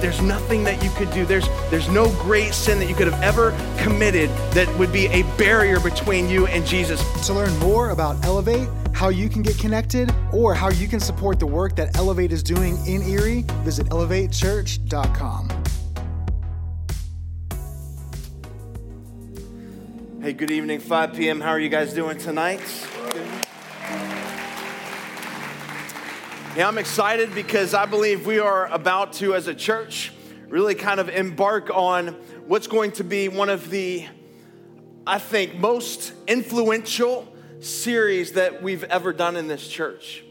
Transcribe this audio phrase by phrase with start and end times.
[0.00, 1.24] There's nothing that you could do.
[1.24, 5.22] There's, there's no great sin that you could have ever committed that would be a
[5.36, 7.02] barrier between you and Jesus.
[7.26, 11.38] To learn more about Elevate, how you can get connected, or how you can support
[11.40, 15.48] the work that Elevate is doing in Erie, visit elevatechurch.com.
[20.20, 21.40] Hey, good evening, 5 p.m.
[21.40, 22.60] How are you guys doing tonight?
[26.58, 30.12] Yeah, I'm excited because I believe we are about to, as a church,
[30.48, 32.08] really kind of embark on
[32.48, 34.04] what's going to be one of the,
[35.06, 40.24] I think, most influential series that we've ever done in this church.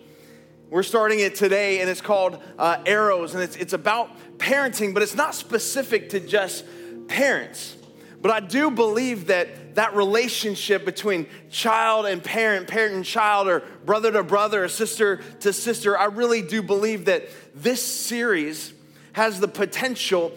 [0.69, 5.03] We're starting it today, and it's called uh, Arrows, and it's, it's about parenting, but
[5.03, 6.66] it's not specific to just
[7.08, 7.78] parents.
[8.22, 13.59] But I do believe that that relationship between child and parent, parent and child, or
[13.86, 18.73] brother to brother, or sister to sister, I really do believe that this series
[19.14, 20.31] has the potential.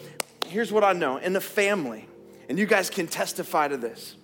[0.47, 2.07] Here's what I know in a family,
[2.51, 4.15] and you guys can testify to this.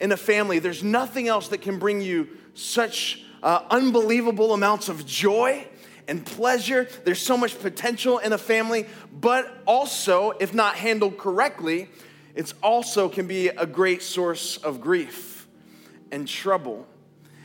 [0.00, 5.06] In a family, there's nothing else that can bring you such uh, unbelievable amounts of
[5.06, 5.64] joy
[6.08, 6.88] and pleasure.
[7.04, 11.88] There's so much potential in a family, but also, if not handled correctly,
[12.36, 15.48] it also can be a great source of grief
[16.12, 16.86] and trouble.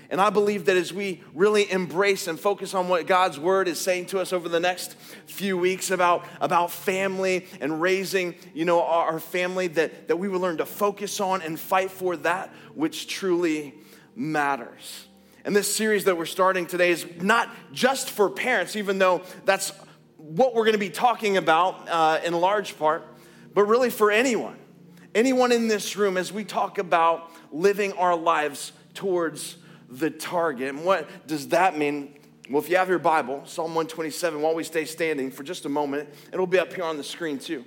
[0.09, 3.79] And I believe that as we really embrace and focus on what God's word is
[3.79, 8.83] saying to us over the next few weeks about, about family and raising, you know,
[8.83, 13.07] our family, that, that we will learn to focus on and fight for that which
[13.07, 13.73] truly
[14.13, 15.07] matters.
[15.45, 19.71] And this series that we're starting today is not just for parents, even though that's
[20.17, 23.07] what we're going to be talking about uh, in large part,
[23.53, 24.57] but really for anyone
[25.13, 29.57] anyone in this room as we talk about living our lives towards
[29.89, 30.69] the target.
[30.69, 32.15] And what does that mean?
[32.49, 35.69] Well, if you have your Bible, Psalm 127, while we stay standing for just a
[35.69, 37.65] moment, it'll be up here on the screen too.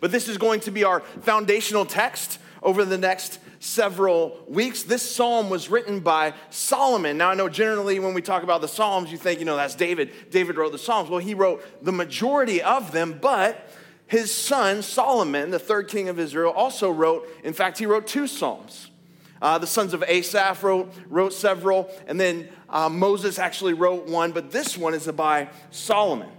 [0.00, 4.82] But this is going to be our foundational text over the next several weeks.
[4.82, 7.18] This psalm was written by Solomon.
[7.18, 9.74] Now, I know generally when we talk about the Psalms, you think, you know, that's
[9.74, 10.30] David.
[10.30, 11.10] David wrote the Psalms.
[11.10, 13.67] Well, he wrote the majority of them, but
[14.08, 18.26] his son, Solomon, the third king of Israel, also wrote, in fact, he wrote two
[18.26, 18.90] Psalms.
[19.40, 24.32] Uh, the sons of Asaph wrote, wrote several, and then uh, Moses actually wrote one,
[24.32, 26.30] but this one is by Solomon.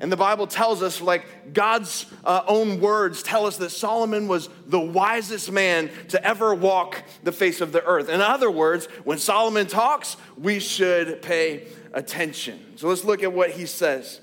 [0.00, 4.48] And the Bible tells us, like God's uh, own words tell us that Solomon was
[4.66, 8.08] the wisest man to ever walk the face of the earth.
[8.08, 12.60] In other words, when Solomon talks, we should pay attention.
[12.76, 14.20] So let's look at what he says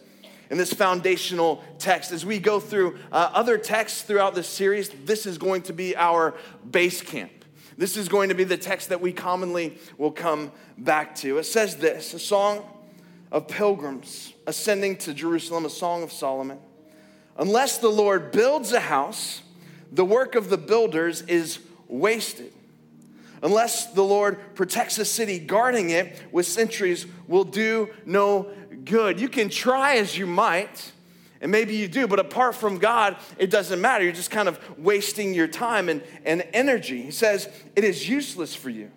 [0.50, 2.12] in this foundational text.
[2.12, 5.96] As we go through uh, other texts throughout this series, this is going to be
[5.96, 6.36] our
[6.70, 7.32] base camp.
[7.78, 11.38] This is going to be the text that we commonly will come back to.
[11.38, 12.64] It says this a song
[13.32, 16.60] of pilgrims ascending to Jerusalem, a song of Solomon.
[17.38, 19.42] Unless the Lord builds a house,
[19.92, 22.54] the work of the builders is wasted.
[23.44, 28.50] Unless the Lord protects a city, guarding it with sentries will do no
[28.86, 29.20] good.
[29.20, 30.92] You can try as you might,
[31.42, 34.04] and maybe you do, but apart from God, it doesn't matter.
[34.04, 37.02] You're just kind of wasting your time and, and energy.
[37.02, 38.92] He says, It is useless for you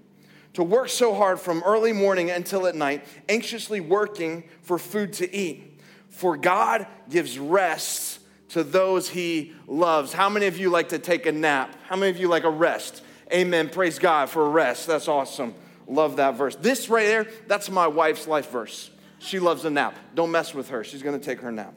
[0.54, 5.34] to work so hard from early morning until at night, anxiously working for food to
[5.34, 5.80] eat.
[6.10, 10.12] For God gives rest to those he loves.
[10.12, 11.76] How many of you like to take a nap?
[11.86, 13.02] How many of you like a rest?
[13.32, 13.68] Amen.
[13.68, 14.86] Praise God for rest.
[14.86, 15.54] That's awesome.
[15.86, 16.56] Love that verse.
[16.56, 18.90] This right there, that's my wife's life verse.
[19.18, 19.96] She loves a nap.
[20.14, 20.84] Don't mess with her.
[20.84, 21.74] She's going to take her nap.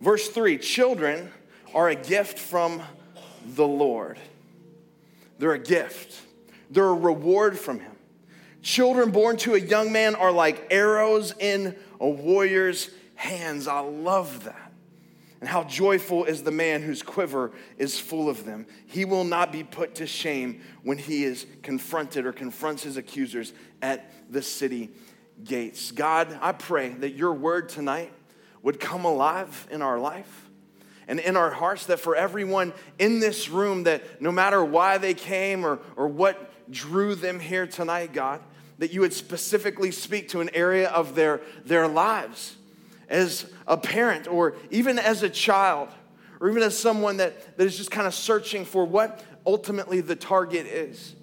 [0.00, 1.30] Verse 3 Children
[1.74, 2.82] are a gift from
[3.54, 4.18] the Lord.
[5.38, 6.20] They're a gift,
[6.70, 7.92] they're a reward from Him.
[8.62, 13.66] Children born to a young man are like arrows in a warrior's hands.
[13.66, 14.72] I love that.
[15.40, 18.66] And how joyful is the man whose quiver is full of them.
[18.86, 23.52] He will not be put to shame when he is confronted or confronts his accusers
[23.82, 24.90] at the city
[25.44, 25.90] gates.
[25.90, 28.12] God, I pray that your word tonight
[28.62, 30.48] would come alive in our life
[31.08, 35.14] and in our hearts, that for everyone in this room, that no matter why they
[35.14, 38.40] came or, or what drew them here tonight, God,
[38.78, 42.56] that you would specifically speak to an area of their, their lives
[43.08, 45.88] as a parent or even as a child
[46.40, 50.16] or even as someone that, that is just kind of searching for what ultimately the
[50.16, 51.14] target is.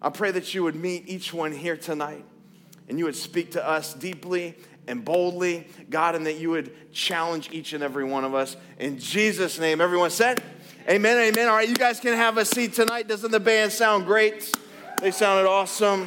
[0.00, 2.24] I pray that you would meet each one here tonight
[2.92, 4.54] and you would speak to us deeply
[4.86, 8.54] and boldly, God, and that you would challenge each and every one of us.
[8.78, 10.42] In Jesus' name, everyone said,
[10.86, 11.48] Amen, amen.
[11.48, 13.08] All right, you guys can have a seat tonight.
[13.08, 14.54] Doesn't the band sound great?
[15.00, 16.06] They sounded awesome.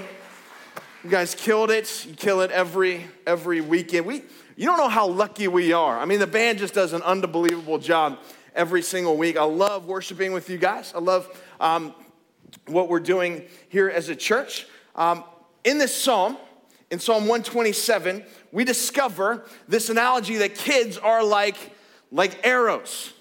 [1.04, 2.06] You guys killed it.
[2.06, 4.06] You kill it every every weekend.
[4.06, 4.22] We
[4.56, 5.98] you don't know how lucky we are.
[5.98, 8.20] I mean, the band just does an unbelievable job
[8.54, 9.38] every single week.
[9.38, 10.94] I love worshiping with you guys.
[10.96, 11.28] I love
[11.60, 11.96] um,
[12.68, 14.68] what we're doing here as a church.
[14.96, 15.24] Um,
[15.64, 16.38] in this psalm,
[16.92, 21.58] in Psalm 127, we discover this analogy that kids are like,
[22.12, 23.14] like arrows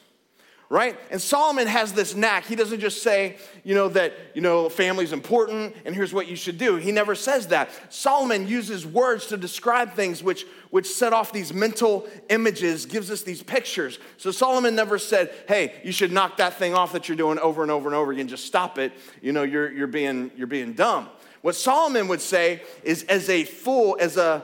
[0.75, 0.99] right?
[1.11, 2.47] And Solomon has this knack.
[2.47, 6.35] He doesn't just say, you know, that, you know, family's important and here's what you
[6.35, 6.77] should do.
[6.77, 7.71] He never says that.
[7.91, 13.23] Solomon uses words to describe things which, which set off these mental images, gives us
[13.23, 14.01] these pictures.
[14.17, 17.63] So Solomon never said, hey, you should knock that thing off that you're doing over
[17.63, 18.27] and over and over again.
[18.27, 18.93] Just stop it.
[19.23, 21.09] You know, you're, you're, being, you're being dumb.
[21.45, 24.43] What Solomon would say is as a fool, as a,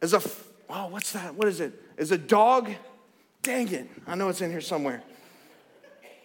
[0.00, 0.22] as a,
[0.70, 1.34] oh, what's that?
[1.34, 1.74] What is it?
[1.98, 2.72] As a dog
[3.42, 5.02] Dang it, I know it's in here somewhere.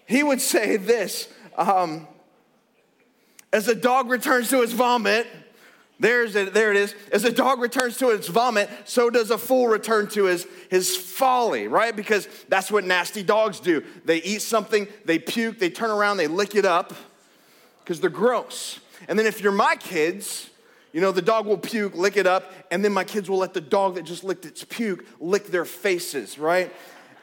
[0.05, 1.27] He would say this
[1.57, 2.07] um,
[3.51, 5.27] As a dog returns to its vomit,
[5.99, 6.95] there's it, there it is.
[7.11, 10.95] As a dog returns to its vomit, so does a fool return to his, his
[10.95, 11.95] folly, right?
[11.95, 13.83] Because that's what nasty dogs do.
[14.05, 16.93] They eat something, they puke, they turn around, they lick it up
[17.83, 18.79] because they're gross.
[19.07, 20.49] And then if you're my kids,
[20.94, 23.53] you know, the dog will puke, lick it up, and then my kids will let
[23.53, 26.73] the dog that just licked its puke lick their faces, right?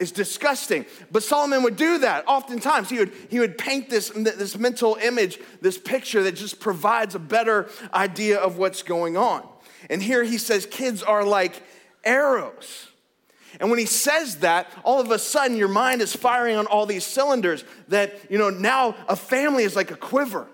[0.00, 0.86] It's disgusting.
[1.10, 2.90] But Solomon would do that oftentimes.
[2.90, 7.18] He would, he would paint this, this mental image, this picture that just provides a
[7.18, 9.46] better idea of what's going on.
[9.88, 11.62] And here he says, kids are like
[12.02, 12.88] arrows.
[13.60, 16.86] And when he says that, all of a sudden your mind is firing on all
[16.86, 20.48] these cylinders that, you know, now a family is like a quiver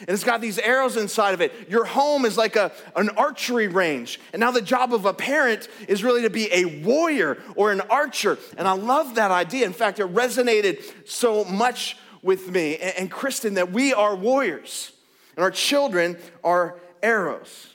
[0.00, 1.70] and it's got these arrows inside of it.
[1.70, 4.20] Your home is like a, an archery range.
[4.32, 7.80] And now the job of a parent is really to be a warrior or an
[7.82, 8.38] archer.
[8.58, 9.66] And I love that idea.
[9.66, 14.92] In fact, it resonated so much with me and, and Kristen that we are warriors
[15.36, 17.74] and our children are arrows.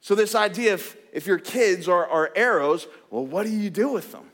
[0.00, 3.88] So, this idea of if your kids are, are arrows, well, what do you do
[3.88, 4.30] with them?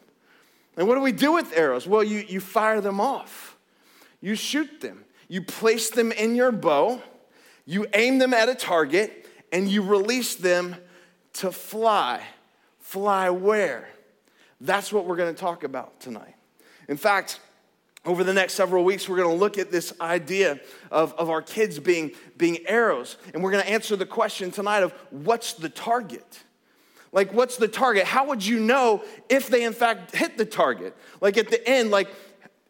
[0.76, 1.86] And what do we do with arrows?
[1.86, 3.56] Well, you, you fire them off,
[4.20, 7.02] you shoot them, you place them in your bow
[7.72, 10.76] you aim them at a target and you release them
[11.34, 12.22] to fly.
[12.80, 13.88] Fly where?
[14.60, 16.34] That's what we're going to talk about tonight.
[16.88, 17.40] In fact,
[18.04, 20.60] over the next several weeks, we're going to look at this idea
[20.90, 23.16] of, of our kids being, being arrows.
[23.32, 26.42] And we're going to answer the question tonight of what's the target?
[27.12, 28.04] Like, what's the target?
[28.04, 30.96] How would you know if they, in fact, hit the target?
[31.20, 32.08] Like, at the end, like,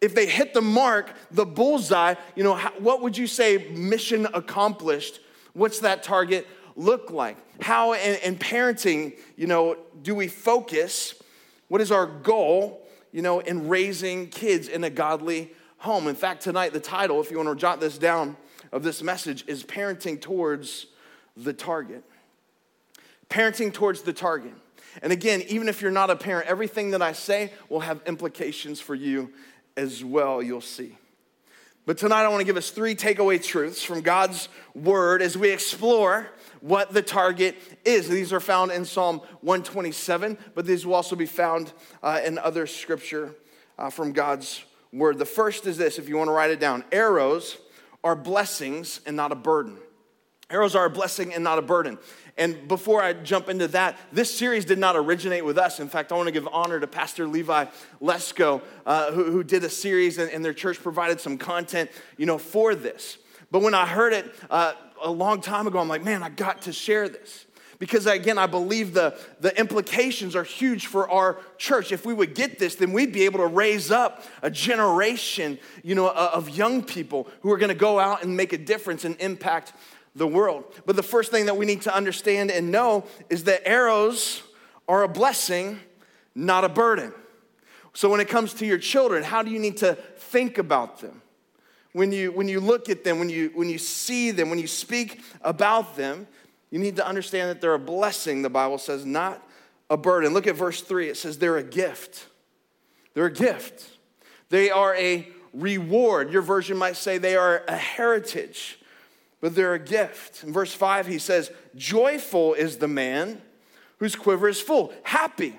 [0.02, 5.20] if they hit the mark, the bullseye, you know, what would you say mission accomplished?
[5.54, 7.36] What's that target look like?
[7.62, 11.14] How in, in parenting, you know, do we focus?
[11.68, 16.08] What is our goal, you know, in raising kids in a godly home?
[16.08, 18.36] In fact, tonight, the title, if you want to jot this down,
[18.72, 20.86] of this message is Parenting Towards
[21.36, 22.02] the Target.
[23.30, 24.54] Parenting towards the target.
[25.00, 28.80] And again, even if you're not a parent, everything that I say will have implications
[28.80, 29.32] for you
[29.76, 30.96] as well, you'll see.
[31.84, 35.50] But tonight I want to give us three takeaway truths from God's word as we
[35.50, 36.28] explore
[36.60, 38.08] what the target is.
[38.08, 42.68] These are found in Psalm 127, but these will also be found uh, in other
[42.68, 43.34] scripture
[43.78, 45.18] uh, from God's word.
[45.18, 47.58] The first is this, if you want to write it down arrows
[48.04, 49.76] are blessings and not a burden.
[50.52, 51.98] Arrows are a blessing and not a burden.
[52.36, 55.80] And before I jump into that, this series did not originate with us.
[55.80, 57.66] In fact, I want to give honor to Pastor Levi
[58.00, 62.26] Lusko, uh, who, who, did a series and, and, their church provided some content, you
[62.26, 63.18] know, for this.
[63.50, 66.62] But when I heard it uh, a long time ago, I'm like, man, I got
[66.62, 67.46] to share this.
[67.78, 71.90] Because again, I believe the, the implications are huge for our church.
[71.90, 75.96] If we would get this, then we'd be able to raise up a generation, you
[75.96, 79.16] know, of young people who are going to go out and make a difference and
[79.20, 79.72] impact
[80.14, 80.64] the world.
[80.86, 84.42] But the first thing that we need to understand and know is that arrows
[84.88, 85.80] are a blessing,
[86.34, 87.12] not a burden.
[87.94, 91.22] So when it comes to your children, how do you need to think about them?
[91.92, 94.66] When you, when you look at them, when you, when you see them, when you
[94.66, 96.26] speak about them,
[96.70, 99.46] you need to understand that they're a blessing, the Bible says, not
[99.90, 100.32] a burden.
[100.32, 101.10] Look at verse 3.
[101.10, 102.28] It says they're a gift.
[103.12, 103.86] They're a gift.
[104.48, 106.32] They are a reward.
[106.32, 108.78] Your version might say they are a heritage
[109.42, 110.44] but they're a gift.
[110.44, 113.42] In verse 5, he says, Joyful is the man
[113.98, 114.94] whose quiver is full.
[115.02, 115.54] Happy.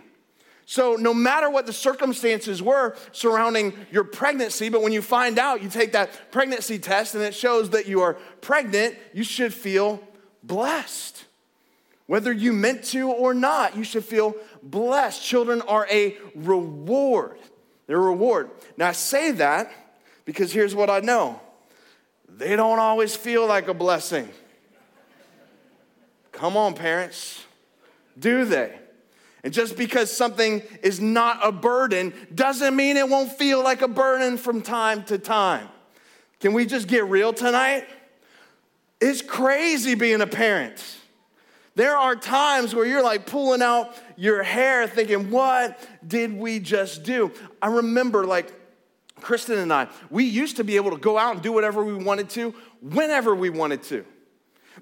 [0.65, 5.61] So, no matter what the circumstances were surrounding your pregnancy, but when you find out,
[5.61, 10.01] you take that pregnancy test and it shows that you are pregnant, you should feel
[10.41, 11.25] blessed.
[12.07, 15.21] Whether you meant to or not, you should feel blessed.
[15.21, 17.37] Children are a reward.
[17.87, 18.49] They're a reward.
[18.77, 19.69] Now, I say that
[20.23, 21.41] because here's what I know
[22.37, 24.29] they don't always feel like a blessing.
[26.31, 27.43] Come on, parents.
[28.17, 28.77] Do they?
[29.43, 33.87] And just because something is not a burden doesn't mean it won't feel like a
[33.87, 35.67] burden from time to time.
[36.39, 37.87] Can we just get real tonight?
[39.01, 40.81] It's crazy being a parent.
[41.75, 47.03] There are times where you're like pulling out your hair thinking, what did we just
[47.03, 47.31] do?
[47.61, 48.51] I remember like
[49.23, 51.95] Kristen and I, we used to be able to go out and do whatever we
[51.95, 54.05] wanted to, whenever we wanted to.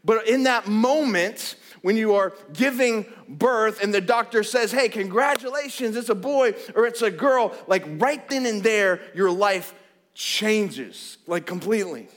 [0.03, 5.95] But in that moment, when you are giving birth and the doctor says, hey, congratulations,
[5.95, 9.73] it's a boy or it's a girl, like right then and there, your life
[10.13, 12.07] changes, like completely.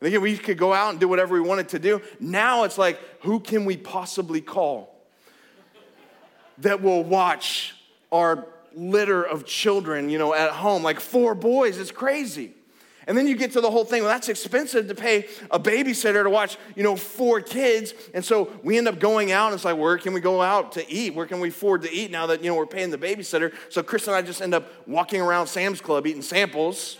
[0.00, 2.02] And again, we could go out and do whatever we wanted to do.
[2.20, 4.94] Now it's like, who can we possibly call
[6.58, 7.74] that will watch
[8.12, 10.82] our litter of children, you know, at home?
[10.82, 12.52] Like four boys, it's crazy.
[13.08, 16.24] And then you get to the whole thing, well, that's expensive to pay a babysitter
[16.24, 17.94] to watch, you know, four kids.
[18.14, 20.72] And so we end up going out, and it's like, where can we go out
[20.72, 21.14] to eat?
[21.14, 23.54] Where can we afford to eat now that, you know, we're paying the babysitter?
[23.68, 26.98] So Chris and I just end up walking around Sam's Club eating samples,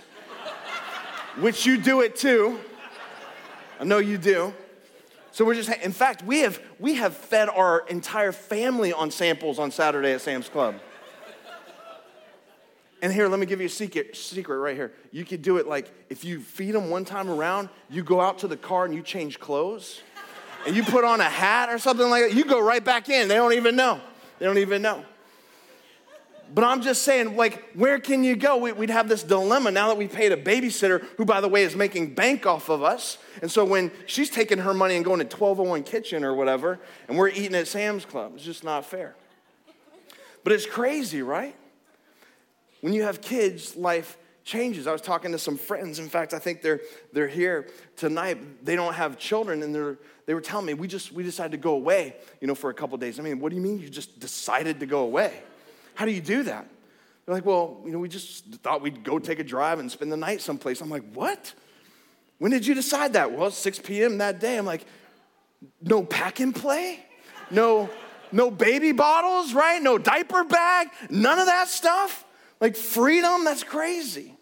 [1.40, 2.60] which you do it too.
[3.80, 4.54] I know you do.
[5.32, 9.58] So we're just, in fact, we have, we have fed our entire family on samples
[9.58, 10.76] on Saturday at Sam's Club.
[13.02, 14.92] And here, let me give you a secret, secret right here.
[15.12, 18.38] You could do it like if you feed them one time around, you go out
[18.38, 20.00] to the car and you change clothes,
[20.66, 22.34] and you put on a hat or something like that.
[22.34, 23.28] You go right back in.
[23.28, 24.00] They don't even know.
[24.38, 25.04] They don't even know.
[26.54, 28.56] But I'm just saying, like, where can you go?
[28.56, 31.74] We'd have this dilemma now that we paid a babysitter, who, by the way, is
[31.74, 33.18] making bank off of us.
[33.42, 37.18] And so when she's taking her money and going to 1201 Kitchen or whatever, and
[37.18, 39.16] we're eating at Sam's Club, it's just not fair.
[40.44, 41.56] But it's crazy, right?
[42.86, 44.86] When you have kids, life changes.
[44.86, 45.98] I was talking to some friends.
[45.98, 47.66] In fact, I think they're, they're here
[47.96, 48.64] tonight.
[48.64, 51.58] They don't have children, and they're, they were telling me, we just we decided to
[51.58, 53.18] go away, you know, for a couple days.
[53.18, 55.32] I mean, what do you mean you just decided to go away?
[55.96, 56.68] How do you do that?
[57.24, 60.12] They're like, well, you know, we just thought we'd go take a drive and spend
[60.12, 60.80] the night someplace.
[60.80, 61.54] I'm like, what?
[62.38, 63.32] When did you decide that?
[63.32, 64.18] Well, 6 p.m.
[64.18, 64.56] that day.
[64.56, 64.86] I'm like,
[65.82, 67.00] no pack and play?
[67.50, 67.90] No,
[68.30, 69.82] no baby bottles, right?
[69.82, 70.86] No diaper bag?
[71.10, 72.22] None of that stuff?
[72.60, 74.36] Like freedom, that's crazy.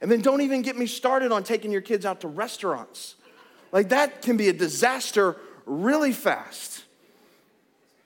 [0.00, 3.16] And then don't even get me started on taking your kids out to restaurants.
[3.72, 6.84] Like that can be a disaster really fast.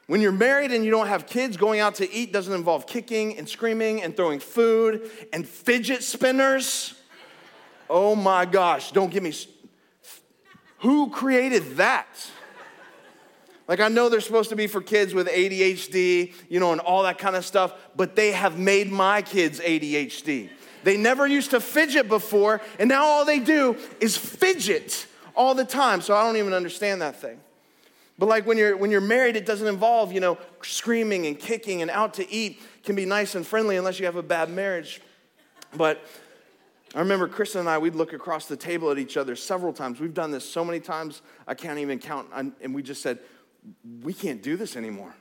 [0.06, 3.38] When you're married and you don't have kids, going out to eat doesn't involve kicking
[3.38, 6.94] and screaming and throwing food and fidget spinners.
[7.88, 9.32] Oh my gosh, don't give me.
[10.78, 12.08] Who created that?
[13.70, 17.04] Like, I know they're supposed to be for kids with ADHD, you know, and all
[17.04, 20.48] that kind of stuff, but they have made my kids ADHD.
[20.82, 25.64] They never used to fidget before, and now all they do is fidget all the
[25.64, 26.00] time.
[26.00, 27.38] So I don't even understand that thing.
[28.18, 31.80] But like when you're when you're married, it doesn't involve, you know, screaming and kicking
[31.80, 35.00] and out to eat can be nice and friendly unless you have a bad marriage.
[35.76, 36.04] But
[36.92, 40.00] I remember Kristen and I, we'd look across the table at each other several times.
[40.00, 42.30] We've done this so many times, I can't even count.
[42.34, 43.20] And we just said,
[44.02, 45.14] we can't do this anymore.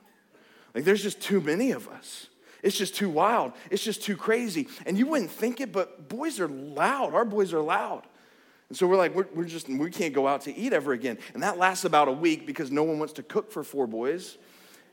[0.74, 2.28] Like, there's just too many of us.
[2.62, 3.52] It's just too wild.
[3.70, 4.68] It's just too crazy.
[4.86, 7.14] And you wouldn't think it, but boys are loud.
[7.14, 8.02] Our boys are loud.
[8.68, 11.18] And so we're like, we're, we're just, we can't go out to eat ever again.
[11.34, 14.36] And that lasts about a week because no one wants to cook for four boys.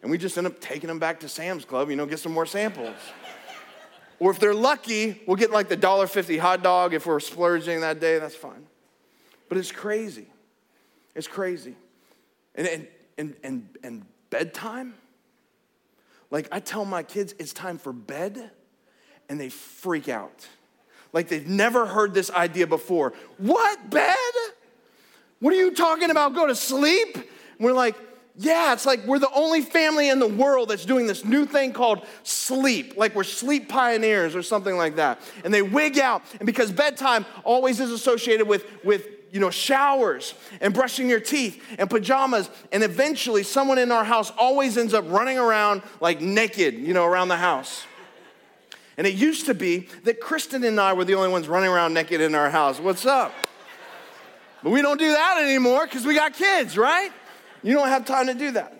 [0.01, 2.31] And we just end up taking them back to Sam's Club, you know, get some
[2.31, 2.95] more samples.
[4.19, 7.99] or if they're lucky, we'll get like the $1.50 hot dog if we're splurging that
[7.99, 8.65] day, that's fine.
[9.49, 10.27] But it's crazy.
[11.13, 11.75] It's crazy.
[12.55, 14.93] And, and and, and, and bedtime.
[16.29, 18.51] Like I tell my kids it's time for bed,
[19.29, 20.47] and they freak out.
[21.13, 23.13] Like they've never heard this idea before.
[23.37, 24.15] What, bed?
[25.39, 26.33] What are you talking about?
[26.35, 27.15] Go to sleep?
[27.15, 27.25] And
[27.59, 27.95] we're like,
[28.39, 31.73] yeah, it's like we're the only family in the world that's doing this new thing
[31.73, 32.95] called sleep.
[32.95, 35.19] Like we're sleep pioneers or something like that.
[35.43, 36.21] And they wig out.
[36.39, 41.63] And because bedtime always is associated with, with you know, showers and brushing your teeth
[41.77, 42.49] and pajamas.
[42.71, 47.05] And eventually, someone in our house always ends up running around like naked, you know,
[47.05, 47.85] around the house.
[48.97, 51.93] And it used to be that Kristen and I were the only ones running around
[51.93, 52.79] naked in our house.
[52.79, 53.31] What's up?
[54.63, 57.11] But we don't do that anymore because we got kids, right?
[57.61, 58.73] You don't have time to do that.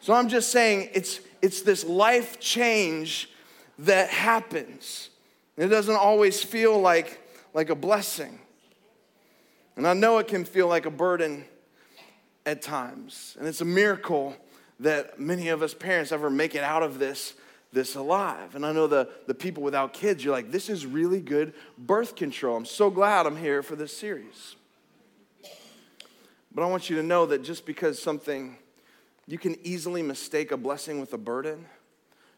[0.00, 3.30] So I'm just saying it's, it's this life change
[3.78, 5.08] that happens.
[5.56, 7.20] It doesn't always feel like,
[7.54, 8.38] like a blessing.
[9.76, 11.44] And I know it can feel like a burden
[12.46, 13.36] at times.
[13.38, 14.36] And it's a miracle
[14.80, 17.34] that many of us parents ever make it out of this,
[17.72, 18.54] this alive.
[18.54, 22.16] And I know the, the people without kids, you're like, this is really good birth
[22.16, 22.56] control.
[22.56, 24.56] I'm so glad I'm here for this series.
[26.54, 28.56] But I want you to know that just because something,
[29.26, 31.66] you can easily mistake a blessing with a burden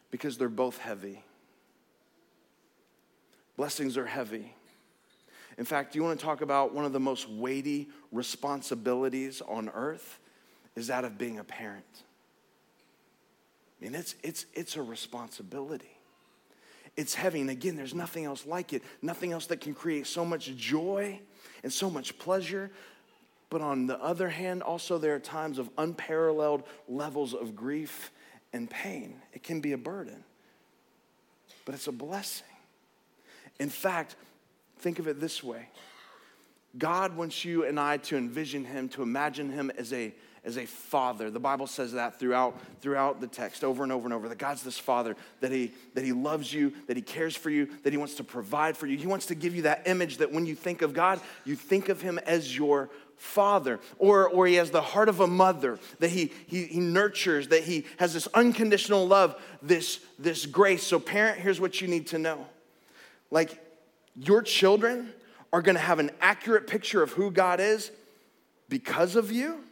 [0.09, 1.23] because they're both heavy.
[3.57, 4.53] Blessings are heavy.
[5.57, 10.19] In fact, you want to talk about one of the most weighty responsibilities on earth?
[10.75, 12.03] Is that of being a parent.
[13.81, 15.97] I mean, it's, it's, it's a responsibility.
[16.95, 17.41] It's heavy.
[17.41, 21.19] And again, there's nothing else like it, nothing else that can create so much joy
[21.63, 22.69] and so much pleasure.
[23.49, 28.11] But on the other hand, also there are times of unparalleled levels of grief
[28.53, 29.21] and pain.
[29.33, 30.23] It can be a burden,
[31.65, 32.45] but it's a blessing.
[33.59, 34.15] In fact,
[34.79, 35.69] think of it this way
[36.77, 40.13] God wants you and I to envision Him, to imagine Him as a
[40.47, 41.29] as a father.
[41.29, 44.63] The Bible says that throughout, throughout the text over and over and over that God's
[44.63, 47.97] this father, that he, that he loves you, that he cares for you, that he
[47.97, 48.97] wants to provide for you.
[48.97, 51.89] He wants to give you that image that when you think of God, you think
[51.89, 56.11] of him as your father, or, or he has the heart of a mother, that
[56.11, 60.83] he, he, he nurtures, that he has this unconditional love, this, this grace.
[60.83, 62.45] So, parent, here's what you need to know
[63.29, 63.61] like,
[64.17, 65.13] your children
[65.53, 67.91] are gonna have an accurate picture of who God is
[68.69, 69.63] because of you,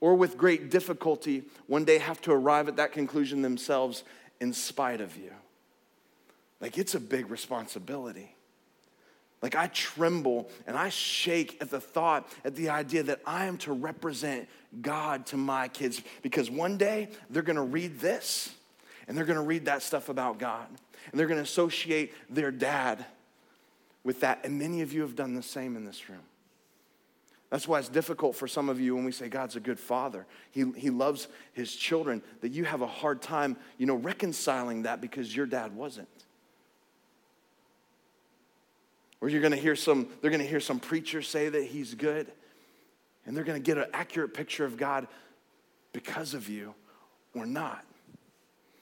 [0.00, 4.04] or with great difficulty, one day have to arrive at that conclusion themselves
[4.40, 5.32] in spite of you.
[6.60, 8.34] Like, it's a big responsibility.
[9.42, 13.58] Like, I tremble and I shake at the thought, at the idea that I am
[13.58, 14.48] to represent
[14.80, 18.54] God to my kids because one day they're gonna read this
[19.06, 20.66] and they're gonna read that stuff about God
[21.10, 23.04] and they're gonna associate their dad
[24.04, 24.40] with that.
[24.44, 26.22] And many of you have done the same in this room.
[27.50, 30.26] That's why it's difficult for some of you when we say God's a good father.
[30.50, 35.00] He, he loves his children, that you have a hard time, you know, reconciling that
[35.00, 36.08] because your dad wasn't.
[39.20, 42.30] Or you're gonna hear some, they're gonna hear some preacher say that he's good,
[43.24, 45.08] and they're gonna get an accurate picture of God
[45.92, 46.74] because of you
[47.34, 47.84] or not.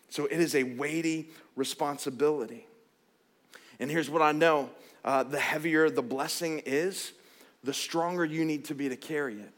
[0.08, 2.66] So it is a weighty responsibility.
[3.78, 4.70] And here's what I know
[5.04, 7.12] uh, the heavier the blessing is,
[7.62, 9.52] the stronger you need to be to carry it.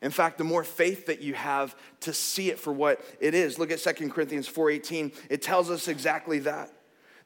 [0.00, 3.58] In fact, the more faith that you have to see it for what it is.
[3.58, 5.12] Look at 2 Corinthians 4:18.
[5.28, 6.72] It tells us exactly that.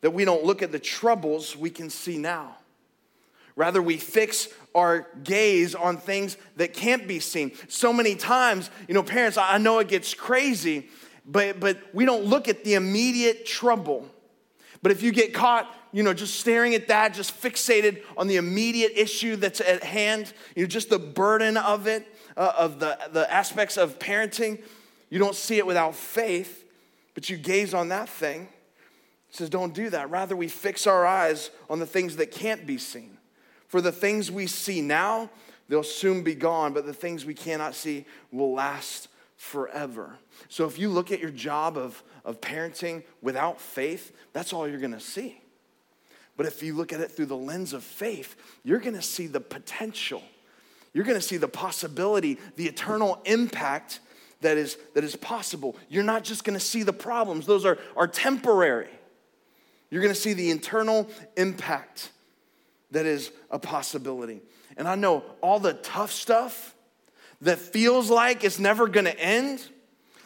[0.00, 2.56] That we don't look at the troubles we can see now.
[3.54, 7.52] Rather, we fix our gaze on things that can't be seen.
[7.68, 10.88] So many times, you know, parents, I know it gets crazy,
[11.26, 14.08] but, but we don't look at the immediate trouble.
[14.82, 18.36] But if you get caught you know, just staring at that, just fixated on the
[18.36, 22.06] immediate issue that's at hand, you know, just the burden of it,
[22.36, 24.60] uh, of the, the aspects of parenting,
[25.10, 26.64] you don't see it without faith,
[27.14, 28.48] but you gaze on that thing.
[29.28, 30.10] It says, don't do that.
[30.10, 33.18] Rather, we fix our eyes on the things that can't be seen.
[33.68, 35.30] For the things we see now,
[35.68, 40.18] they'll soon be gone, but the things we cannot see will last forever.
[40.48, 44.80] So if you look at your job of, of parenting without faith, that's all you're
[44.80, 45.40] gonna see.
[46.36, 49.40] But if you look at it through the lens of faith, you're gonna see the
[49.40, 50.22] potential.
[50.92, 54.00] You're gonna see the possibility, the eternal impact
[54.40, 55.76] that is, that is possible.
[55.88, 58.90] You're not just gonna see the problems, those are, are temporary.
[59.90, 62.10] You're gonna see the internal impact
[62.92, 64.40] that is a possibility.
[64.76, 66.74] And I know all the tough stuff
[67.42, 69.68] that feels like it's never gonna end.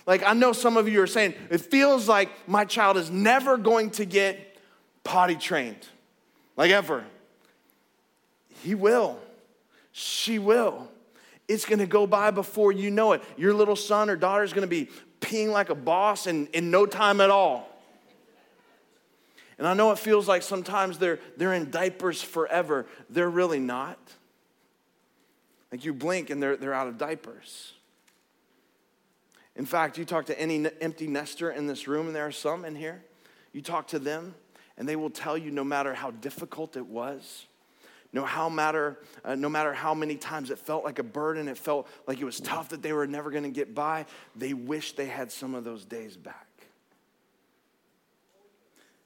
[0.07, 3.57] Like, I know some of you are saying, it feels like my child is never
[3.57, 4.57] going to get
[5.03, 5.87] potty trained
[6.57, 7.05] like ever.
[8.63, 9.19] He will.
[9.93, 10.89] She will.
[11.49, 13.23] It's gonna go by before you know it.
[13.37, 14.89] Your little son or daughter is gonna be
[15.21, 17.69] peeing like a boss in, in no time at all.
[19.59, 22.87] And I know it feels like sometimes they're, they're in diapers forever.
[23.09, 23.99] They're really not.
[25.73, 27.73] Like you blink and they're, they're out of diapers.
[29.57, 32.65] In fact, you talk to any empty nester in this room, and there are some
[32.65, 33.03] in here,
[33.53, 34.35] you talk to them,
[34.77, 37.47] and they will tell you no matter how difficult it was,
[38.13, 41.59] no, how matter, uh, no matter how many times it felt like a burden, it
[41.59, 44.93] felt like it was tough that they were never going to get by, they wish
[44.93, 46.47] they had some of those days back.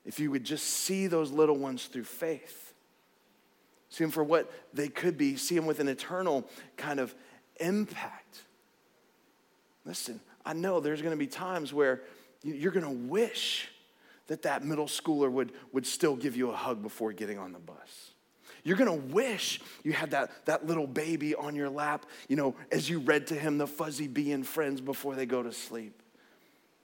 [0.04, 2.74] If you would just see those little ones through faith,
[3.88, 7.14] see them for what they could be, see them with an eternal kind of
[7.60, 8.42] impact.
[9.84, 12.00] Listen, I know there's gonna be times where
[12.42, 13.68] you're gonna wish
[14.26, 17.60] that that middle schooler would, would still give you a hug before getting on the
[17.60, 18.10] bus.
[18.64, 22.90] You're gonna wish you had that, that little baby on your lap, you know, as
[22.90, 26.02] you read to him the fuzzy bee and friends before they go to sleep,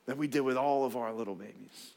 [0.07, 1.94] that we did with all of our little babies.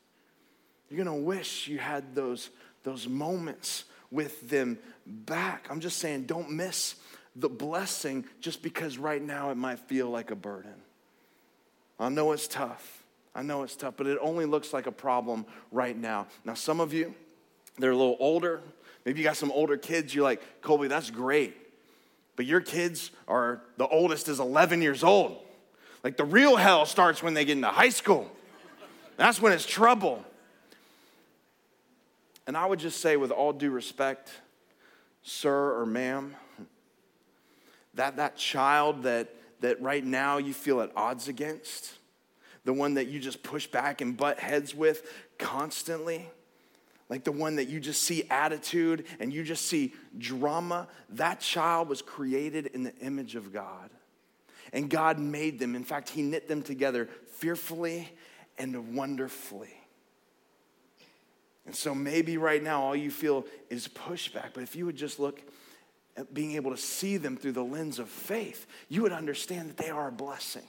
[0.90, 2.50] You're gonna wish you had those,
[2.82, 5.68] those moments with them back.
[5.70, 6.96] I'm just saying, don't miss
[7.36, 10.74] the blessing just because right now it might feel like a burden.
[12.00, 13.04] I know it's tough.
[13.36, 16.28] I know it's tough, but it only looks like a problem right now.
[16.46, 17.14] Now, some of you,
[17.78, 18.62] they're a little older.
[19.06, 20.14] Maybe you got some older kids.
[20.16, 21.56] You're like, Colby, that's great.
[22.36, 25.38] But your kids are, the oldest is 11 years old.
[26.04, 28.30] Like the real hell starts when they get into high school.
[29.18, 30.24] That's when it's trouble.
[32.48, 34.32] And I would just say, with all due respect,
[35.22, 36.36] sir or ma'am,
[37.94, 39.28] that, that child that,
[39.62, 41.94] that right now you feel at odds against,
[42.66, 46.30] the one that you just push back and butt heads with constantly,
[47.10, 51.90] like the one that you just see attitude and you just see drama, that child
[51.90, 53.90] was created in the image of God.
[54.72, 55.76] And God made them.
[55.76, 58.10] In fact, He knit them together fearfully
[58.60, 59.74] and wonderfully.
[61.66, 65.20] And so maybe right now all you feel is pushback, but if you would just
[65.20, 65.42] look
[66.34, 69.90] being able to see them through the lens of faith, you would understand that they
[69.90, 70.64] are a blessing.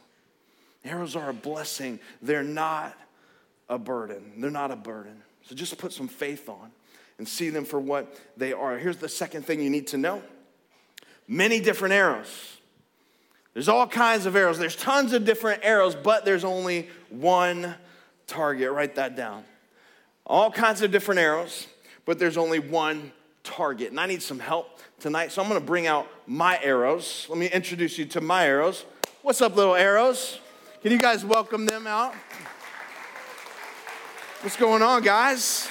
[0.84, 2.96] Arrows are a blessing, they're not
[3.68, 4.32] a burden.
[4.38, 5.22] They're not a burden.
[5.44, 6.72] So just put some faith on
[7.18, 8.78] and see them for what they are.
[8.78, 10.22] Here's the second thing you need to know
[11.28, 12.56] many different arrows.
[13.54, 14.58] There's all kinds of arrows.
[14.58, 17.74] There's tons of different arrows, but there's only one
[18.26, 18.70] target.
[18.72, 19.44] Write that down
[20.30, 21.66] all kinds of different arrows,
[22.06, 23.90] but there's only one target.
[23.90, 27.26] And I need some help tonight, so I'm gonna bring out my arrows.
[27.28, 28.84] Let me introduce you to my arrows.
[29.22, 30.38] What's up, little arrows?
[30.82, 32.14] Can you guys welcome them out?
[34.42, 35.68] What's going on, guys?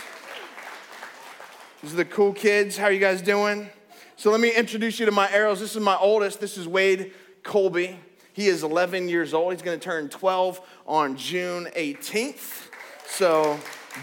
[1.82, 2.76] These are the cool kids.
[2.76, 3.70] How are you guys doing?
[4.16, 5.60] So let me introduce you to my arrows.
[5.60, 6.42] This is my oldest.
[6.42, 7.14] This is Wade
[7.44, 7.98] Colby.
[8.34, 9.54] He is 11 years old.
[9.54, 12.70] He's going to turn 12 on June 18th.
[13.08, 13.58] So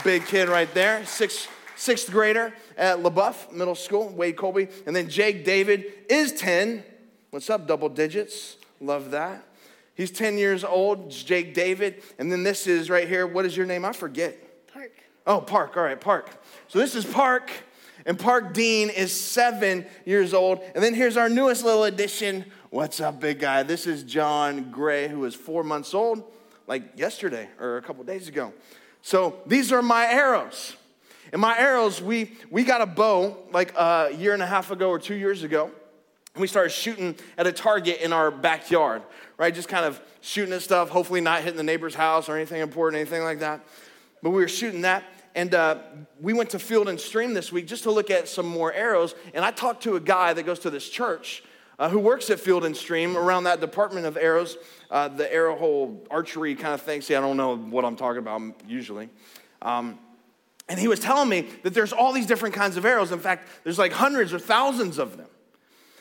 [0.04, 4.68] Big kid right there, sixth, sixth grader at LaBeouf Middle School, Wade Colby.
[4.86, 6.82] And then Jake David is 10.
[7.30, 8.56] What's up, double digits?
[8.80, 9.44] Love that.
[9.94, 12.02] He's 10 years old, it's Jake David.
[12.18, 13.84] And then this is right here, what is your name?
[13.84, 14.66] I forget.
[14.72, 14.92] Park.
[15.26, 16.30] Oh, Park, all right, Park.
[16.68, 17.50] So this is Park,
[18.04, 20.60] and Park Dean is seven years old.
[20.74, 22.44] And then here's our newest little addition.
[22.68, 23.62] What's up, big guy?
[23.62, 26.22] This is John Gray, who is four months old,
[26.66, 28.52] like yesterday or a couple days ago.
[29.00, 30.76] So these are my arrows.
[31.32, 34.90] And my arrows, we, we got a bow like a year and a half ago
[34.90, 35.70] or two years ago.
[36.34, 39.02] And we started shooting at a target in our backyard,
[39.38, 39.54] right?
[39.54, 43.00] Just kind of shooting at stuff, hopefully not hitting the neighbor's house or anything important,
[43.00, 43.64] anything like that.
[44.22, 45.04] But we were shooting that.
[45.34, 45.78] And uh,
[46.20, 49.14] we went to Field and Stream this week just to look at some more arrows.
[49.34, 51.42] And I talked to a guy that goes to this church
[51.78, 54.56] uh, who works at Field and Stream around that department of arrows,
[54.90, 57.02] uh, the arrow hole archery kind of thing.
[57.02, 59.10] See, I don't know what I'm talking about usually.
[59.60, 59.98] Um,
[60.68, 63.12] and he was telling me that there's all these different kinds of arrows.
[63.12, 65.28] In fact, there's like hundreds or thousands of them.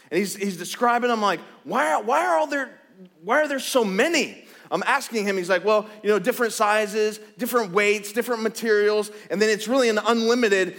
[0.09, 2.79] And he's, he's describing them like, why why are all there,
[3.23, 4.43] why are there so many?
[4.71, 9.39] I'm asking him, he's like, well, you know, different sizes, different weights, different materials, and
[9.41, 10.75] then it's really an unlimited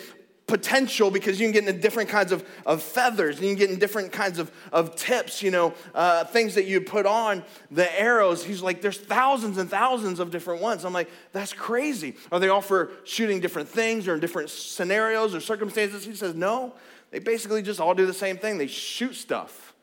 [0.47, 3.71] potential because you can get into different kinds of, of feathers and you can get
[3.71, 8.01] in different kinds of, of tips, you know, uh, things that you put on the
[8.01, 8.45] arrows.
[8.45, 10.85] He's like, there's thousands and thousands of different ones.
[10.85, 12.17] I'm like, that's crazy.
[12.31, 16.05] Are they all for shooting different things or in different scenarios or circumstances?
[16.05, 16.75] He says, no.
[17.11, 18.59] They basically just all do the same thing.
[18.59, 19.75] They shoot stuff.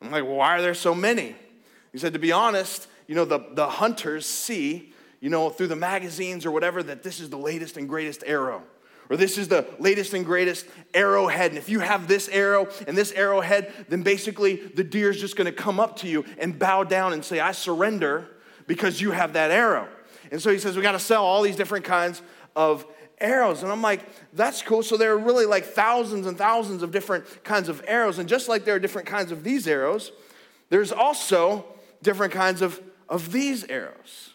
[0.00, 1.36] I'm like, well, why are there so many?
[1.92, 5.76] He said, to be honest, you know, the, the hunters see, you know, through the
[5.76, 8.62] magazines or whatever, that this is the latest and greatest arrow
[9.10, 11.50] or this is the latest and greatest arrowhead.
[11.50, 15.36] And if you have this arrow and this arrowhead, then basically the deer is just
[15.36, 18.28] gonna come up to you and bow down and say, I surrender
[18.66, 19.88] because you have that arrow.
[20.30, 22.22] And so he says, We gotta sell all these different kinds
[22.56, 22.86] of
[23.20, 23.62] arrows.
[23.62, 24.00] And I'm like,
[24.32, 24.82] That's cool.
[24.82, 28.18] So there are really like thousands and thousands of different kinds of arrows.
[28.18, 30.10] And just like there are different kinds of these arrows,
[30.70, 31.66] there's also
[32.02, 34.31] different kinds of, of these arrows.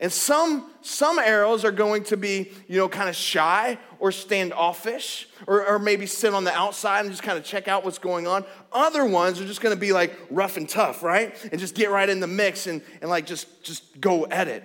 [0.00, 5.28] And some, some arrows are going to be, you know, kind of shy or standoffish
[5.46, 8.26] or, or maybe sit on the outside and just kind of check out what's going
[8.26, 8.44] on.
[8.72, 11.36] Other ones are just going to be like rough and tough, right?
[11.52, 14.64] And just get right in the mix and, and like just, just go at it.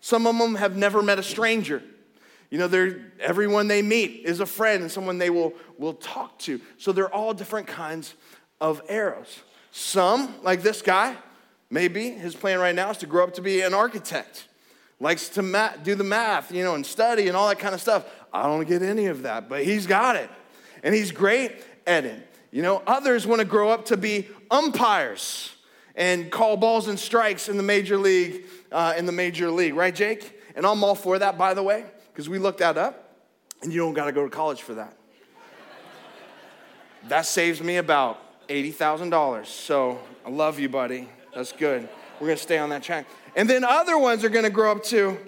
[0.00, 1.82] Some of them have never met a stranger.
[2.50, 6.38] You know, they're, everyone they meet is a friend and someone they will, will talk
[6.40, 6.60] to.
[6.78, 8.14] So they're all different kinds
[8.60, 9.40] of arrows.
[9.72, 11.16] Some, like this guy,
[11.70, 14.45] Maybe his plan right now is to grow up to be an architect,
[15.00, 18.06] likes to do the math, you know, and study and all that kind of stuff.
[18.32, 20.30] I don't get any of that, but he's got it.
[20.82, 21.52] And he's great
[21.86, 22.26] at it.
[22.50, 25.54] You know, others want to grow up to be umpires
[25.94, 29.94] and call balls and strikes in the major league, uh, in the major league, right,
[29.94, 30.40] Jake?
[30.54, 33.18] And I'm all for that, by the way, because we looked that up,
[33.62, 34.96] and you don't got to go to college for that.
[37.08, 39.46] that saves me about $80,000.
[39.46, 41.08] So I love you, buddy.
[41.34, 41.88] That's good.
[42.20, 43.06] We're going to stay on that track.
[43.36, 45.18] And then other ones are going to grow up too.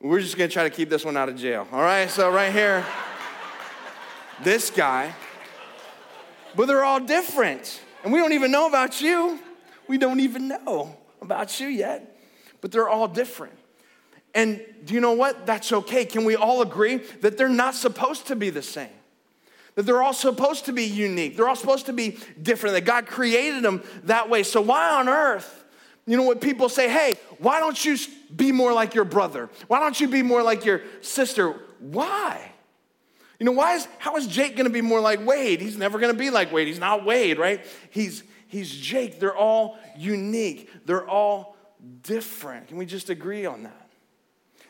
[0.00, 1.66] We're just going to try to keep this one out of jail.
[1.72, 2.08] All right?
[2.08, 2.86] So, right here,
[4.44, 5.12] this guy.
[6.54, 7.80] But they're all different.
[8.04, 9.40] And we don't even know about you.
[9.88, 12.16] We don't even know about you yet.
[12.60, 13.58] But they're all different.
[14.36, 15.46] And do you know what?
[15.46, 16.04] That's okay.
[16.04, 18.88] Can we all agree that they're not supposed to be the same?
[19.78, 21.36] that they're all supposed to be unique.
[21.36, 24.42] They're all supposed to be different, that God created them that way.
[24.42, 25.57] So, why on earth,
[26.08, 27.98] you know, what people say, hey, why don't you
[28.34, 29.50] be more like your brother?
[29.66, 31.54] Why don't you be more like your sister?
[31.80, 32.50] Why?
[33.38, 35.60] You know, why is, how is Jake gonna be more like Wade?
[35.60, 36.66] He's never gonna be like Wade.
[36.66, 37.64] He's not Wade, right?
[37.90, 39.20] He's, he's Jake.
[39.20, 41.56] They're all unique, they're all
[42.02, 42.68] different.
[42.68, 43.90] Can we just agree on that?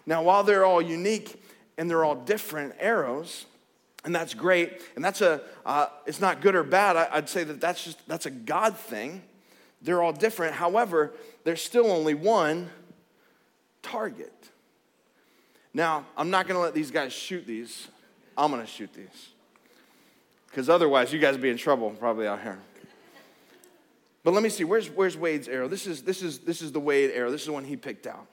[0.06, 1.40] Now, while they're all unique
[1.78, 3.46] and they're all different arrows,
[4.04, 7.42] and that's great and that's a uh, it's not good or bad I, i'd say
[7.42, 9.22] that that's just that's a god thing
[9.82, 10.54] they're all different.
[10.54, 11.12] However
[11.44, 12.70] there's still only one
[13.82, 14.32] target.
[15.74, 17.88] Now i'm not going to let these guys shoot these.
[18.36, 19.30] I'm going to shoot these.
[20.48, 22.58] Because otherwise you guys be in trouble probably out here.
[24.24, 25.68] But let me see where's where's wade's arrow?
[25.68, 27.30] This is this is this is the wade arrow.
[27.30, 28.26] This is the one he picked out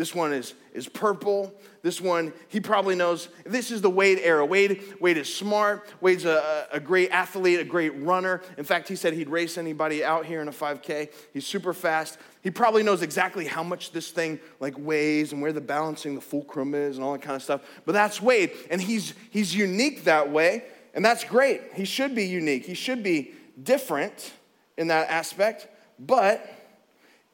[0.00, 1.52] this one is, is purple.
[1.82, 3.28] This one, he probably knows.
[3.44, 4.46] This is the Wade era.
[4.46, 5.86] Wade, Wade is smart.
[6.00, 8.40] Wade's a, a great athlete, a great runner.
[8.56, 11.12] In fact, he said he'd race anybody out here in a 5K.
[11.34, 12.16] He's super fast.
[12.40, 16.22] He probably knows exactly how much this thing like weighs and where the balancing, the
[16.22, 17.60] fulcrum is, and all that kind of stuff.
[17.84, 21.60] But that's Wade, and he's he's unique that way, and that's great.
[21.74, 22.64] He should be unique.
[22.64, 23.32] He should be
[23.62, 24.32] different
[24.78, 25.68] in that aspect.
[25.98, 26.50] But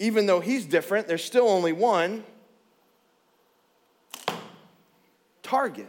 [0.01, 2.25] even though he's different, there's still only one
[5.47, 5.89] target.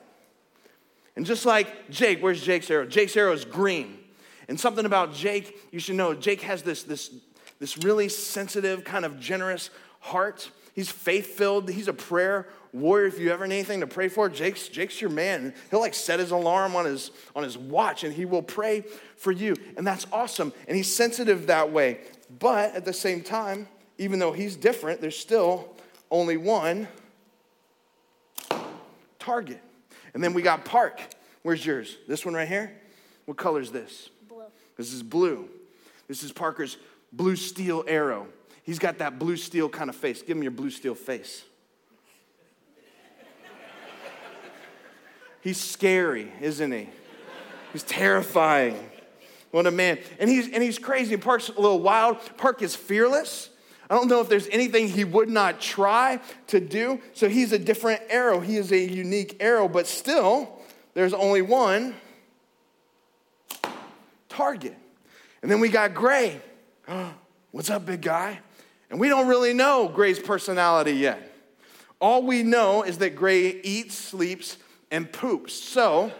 [1.15, 2.85] And just like Jake, where's Jake's arrow?
[2.85, 3.97] Jake's arrow is green.
[4.47, 7.11] And something about Jake, you should know, Jake has this, this,
[7.59, 10.49] this really sensitive, kind of generous heart.
[10.73, 11.69] He's faith filled.
[11.69, 13.07] He's a prayer warrior.
[13.07, 15.55] If you ever need anything to pray for, Jake's, Jake's your man.
[15.71, 18.83] He'll like set his alarm on his, on his watch and he will pray
[19.17, 19.55] for you.
[19.75, 20.53] And that's awesome.
[20.67, 22.01] And he's sensitive that way.
[22.39, 23.67] But at the same time,
[23.97, 25.75] even though he's different, there's still
[26.11, 26.87] only one
[29.27, 29.61] Target.
[30.13, 31.01] And then we got Park.
[31.43, 31.97] Where's yours?
[32.07, 32.71] This one right here?
[33.25, 34.09] What color is this?
[34.29, 34.43] Blue.
[34.77, 35.49] This is blue.
[36.07, 36.77] This is Parker's
[37.11, 38.27] blue steel arrow.
[38.63, 40.21] He's got that blue steel kind of face.
[40.21, 41.43] Give him your blue steel face.
[45.41, 46.87] He's scary, isn't he?
[47.73, 48.79] He's terrifying.
[49.51, 49.99] What a man.
[50.19, 51.17] And he's, and he's crazy.
[51.17, 52.17] Park's a little wild.
[52.37, 53.49] Park is fearless.
[53.89, 57.01] I don't know if there's anything he would not try to do.
[57.13, 58.39] So he's a different arrow.
[58.39, 60.59] He is a unique arrow, but still,
[60.93, 61.95] there's only one
[64.29, 64.75] target.
[65.41, 66.41] And then we got Gray.
[67.51, 68.39] What's up, big guy?
[68.89, 71.33] And we don't really know Gray's personality yet.
[71.99, 74.57] All we know is that Gray eats, sleeps,
[74.91, 75.53] and poops.
[75.53, 76.11] So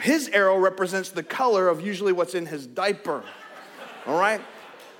[0.00, 3.24] his arrow represents the color of usually what's in his diaper.
[4.06, 4.40] All right?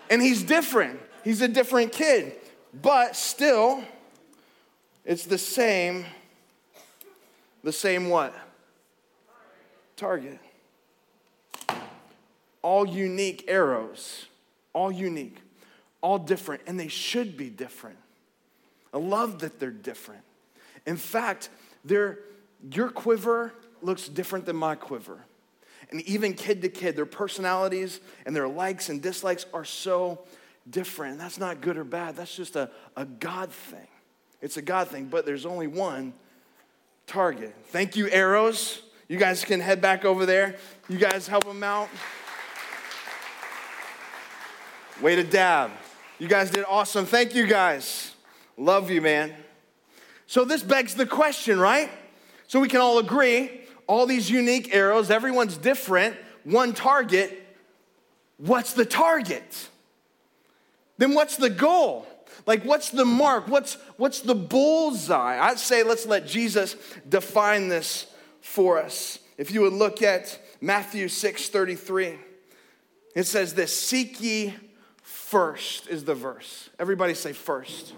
[0.09, 1.01] And he's different.
[1.25, 2.35] He's a different kid,
[2.83, 3.85] but still,
[5.05, 6.07] it's the same,
[7.63, 8.35] the same what?
[9.97, 10.39] Target.
[12.63, 14.27] All unique arrows,
[14.73, 15.39] all unique,
[16.01, 17.99] all different, and they should be different.
[18.93, 20.23] I love that they're different.
[20.87, 21.51] In fact,
[21.85, 22.19] they're,
[22.73, 23.53] your quiver
[23.83, 25.19] looks different than my quiver.
[25.91, 30.21] And even kid to kid, their personalities and their likes and dislikes are so
[30.69, 31.19] different.
[31.19, 33.87] That's not good or bad, that's just a, a God thing.
[34.41, 36.15] It's a God thing, but there's only one
[37.07, 37.55] target.
[37.67, 38.83] Thank you, arrows.
[39.09, 40.57] You guys can head back over there.
[40.89, 41.89] You guys help them out.
[45.03, 45.73] Way to dab.
[46.19, 47.07] You guys did awesome.
[47.07, 48.15] Thank you guys.
[48.57, 49.35] Love you, man.
[50.27, 51.91] So, this begs the question, right?
[52.47, 57.45] So, we can all agree all these unique arrows, everyone's different, one target.
[58.37, 59.69] What's the target?
[61.01, 62.07] Then what's the goal?
[62.45, 63.49] Like, what's the mark?
[63.49, 65.39] What's, what's the bullseye?
[65.41, 66.77] I'd say let's let Jesus
[67.09, 68.07] define this
[68.43, 69.19] for us.
[69.39, 72.19] If you would look at Matthew 6 33,
[73.17, 74.55] it says this Seek ye
[75.03, 76.69] first is the verse.
[76.79, 77.95] Everybody say first.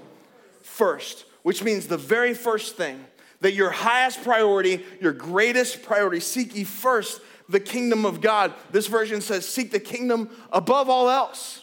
[0.63, 3.05] First, which means the very first thing
[3.41, 8.55] that your highest priority, your greatest priority, seek ye first the kingdom of God.
[8.71, 11.62] This version says, seek the kingdom above all else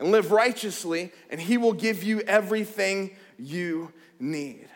[0.00, 4.66] and live righteously, and he will give you everything you need.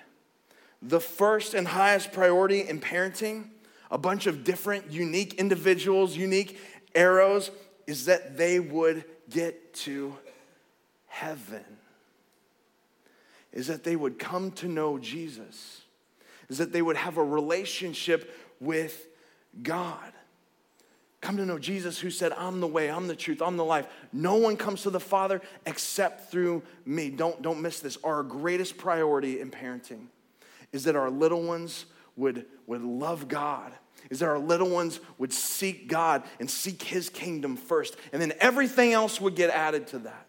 [0.83, 3.49] The first and highest priority in parenting,
[3.91, 6.61] a bunch of different, unique individuals, unique
[6.95, 7.51] arrows,
[7.87, 10.15] is that they would get to
[11.07, 11.65] heaven.
[13.51, 15.81] Is that they would come to know Jesus.
[16.51, 19.07] Is that they would have a relationship with
[19.63, 20.13] God
[21.25, 23.87] come to know Jesus who said, I'm the way, I'm the truth, I'm the life.
[24.13, 27.09] No one comes to the Father except through me.
[27.09, 27.97] Don't, don't miss this.
[28.05, 30.09] Our greatest priority in parenting
[30.71, 33.73] is that our little ones would, would love God,
[34.11, 38.35] is that our little ones would seek God and seek His kingdom first, and then
[38.39, 40.27] everything else would get added to that.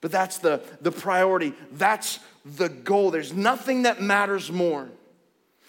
[0.00, 3.10] But that's the, the priority, that's the goal.
[3.10, 4.90] There's nothing that matters more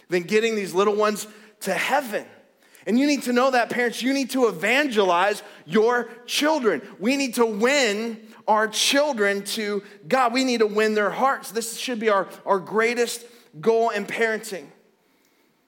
[0.10, 1.26] than getting these little ones
[1.62, 2.26] to heaven.
[2.86, 6.82] And you need to know that, parents, you need to evangelize your children.
[7.00, 10.34] We need to win our children to God.
[10.34, 11.52] We need to win their hearts.
[11.52, 13.26] This should be our, our greatest
[13.60, 14.68] goal in parenting.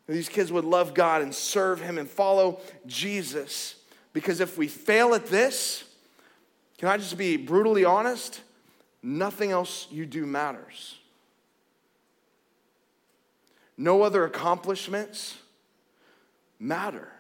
[0.08, 3.76] These kids would love God and serve Him and follow Jesus.
[4.14, 5.84] Because if we fail at this,
[6.78, 8.42] can I just be brutally honest?
[9.02, 10.98] Nothing else you do matters.
[13.76, 15.38] No other accomplishments
[16.60, 17.12] matter.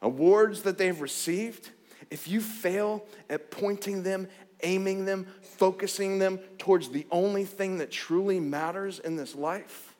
[0.00, 1.70] Awards that they've received,
[2.10, 4.28] if you fail at pointing them,
[4.62, 9.94] aiming them, focusing them towards the only thing that truly matters in this life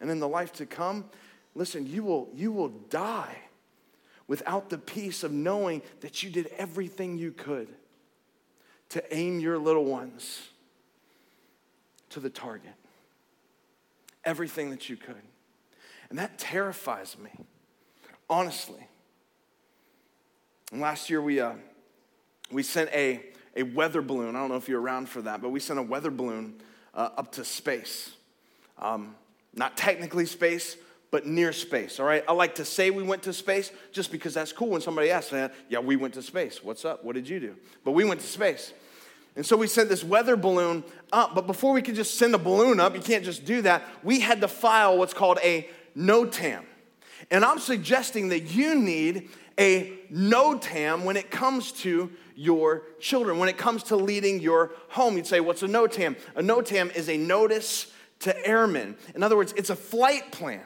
[0.00, 1.04] and in the life to come,
[1.54, 3.36] listen, you will, you will die
[4.26, 7.68] without the peace of knowing that you did everything you could
[8.90, 10.48] to aim your little ones
[12.10, 12.74] to the target.
[14.24, 15.22] Everything that you could.
[16.10, 17.30] And that terrifies me,
[18.28, 18.86] honestly.
[20.72, 21.54] And last year we, uh,
[22.50, 23.24] we sent a,
[23.56, 24.36] a weather balloon.
[24.36, 26.60] I don't know if you're around for that, but we sent a weather balloon
[26.94, 28.12] uh, up to space.
[28.78, 29.14] Um,
[29.54, 30.76] not technically space,
[31.10, 32.24] but near space, all right?
[32.28, 35.32] I like to say we went to space just because that's cool when somebody asks,
[35.68, 36.62] yeah, we went to space.
[36.62, 37.04] What's up?
[37.04, 37.56] What did you do?
[37.84, 38.72] But we went to space.
[39.36, 42.38] And so we sent this weather balloon up, but before we could just send a
[42.38, 43.82] balloon up, you can't just do that.
[44.02, 46.64] We had to file what's called a NOTAM.
[47.30, 53.48] And I'm suggesting that you need a NOTAM when it comes to your children, when
[53.48, 55.16] it comes to leading your home.
[55.16, 56.16] You'd say, What's a NOTAM?
[56.34, 58.96] A NOTAM is a notice to airmen.
[59.14, 60.62] In other words, it's a flight plan.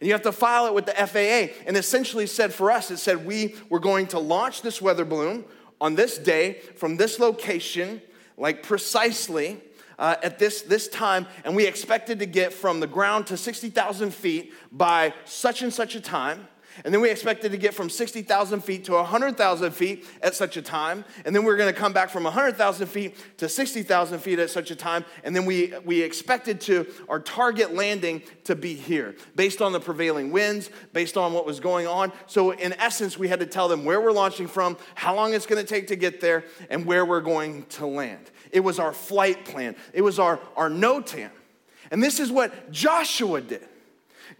[0.00, 1.52] And you have to file it with the FAA.
[1.66, 5.44] And essentially said for us, it said we were going to launch this weather balloon
[5.80, 8.00] on this day from this location,
[8.36, 9.60] like precisely
[10.00, 14.12] uh, at this, this time, and we expected to get from the ground to 60,000
[14.12, 16.48] feet by such and such a time.
[16.84, 20.62] And then we expected to get from 60,000 feet to 100,000 feet at such a
[20.62, 21.04] time.
[21.24, 24.50] And then we are going to come back from 100,000 feet to 60,000 feet at
[24.50, 25.04] such a time.
[25.24, 29.80] And then we, we expected to our target landing to be here based on the
[29.80, 32.12] prevailing winds, based on what was going on.
[32.26, 35.46] So, in essence, we had to tell them where we're launching from, how long it's
[35.46, 38.30] going to take to get there, and where we're going to land.
[38.52, 41.30] It was our flight plan, it was our, our NOTAM.
[41.90, 43.66] And this is what Joshua did.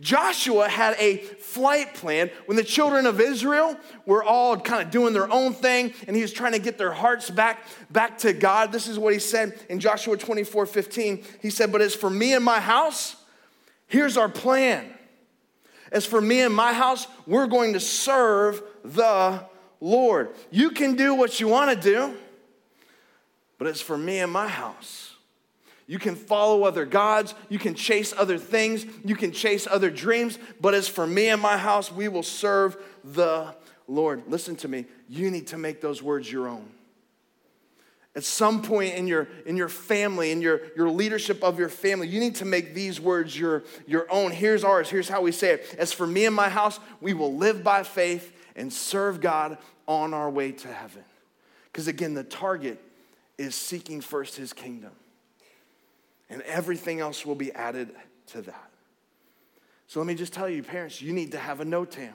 [0.01, 5.13] Joshua had a flight plan when the children of Israel were all kind of doing
[5.13, 8.73] their own thing and he was trying to get their hearts back, back to God.
[8.73, 11.25] This is what he said in Joshua 24 15.
[11.43, 13.17] He said, But as for me and my house,
[13.87, 14.87] here's our plan.
[15.93, 19.45] As for me and my house, we're going to serve the
[19.81, 20.31] Lord.
[20.51, 22.17] You can do what you want to do,
[23.59, 25.10] but as for me and my house,
[25.91, 27.35] you can follow other gods.
[27.49, 28.87] You can chase other things.
[29.05, 30.39] You can chase other dreams.
[30.61, 33.57] But as for me and my house, we will serve the
[33.89, 34.23] Lord.
[34.29, 34.87] Listen to me.
[35.09, 36.71] You need to make those words your own.
[38.15, 42.07] At some point in your, in your family, in your, your leadership of your family,
[42.07, 44.31] you need to make these words your, your own.
[44.31, 44.89] Here's ours.
[44.89, 45.75] Here's how we say it.
[45.77, 50.15] As for me and my house, we will live by faith and serve God on
[50.15, 51.03] our way to heaven.
[51.65, 52.81] Because again, the target
[53.39, 54.93] is seeking first his kingdom
[56.31, 57.91] and everything else will be added
[58.29, 58.71] to that.
[59.87, 62.13] So let me just tell you, parents, you need to have a NOTAM.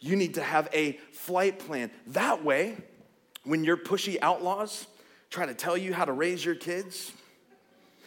[0.00, 1.90] You need to have a flight plan.
[2.08, 2.76] That way,
[3.44, 4.86] when your pushy outlaws
[5.30, 7.12] try to tell you how to raise your kids,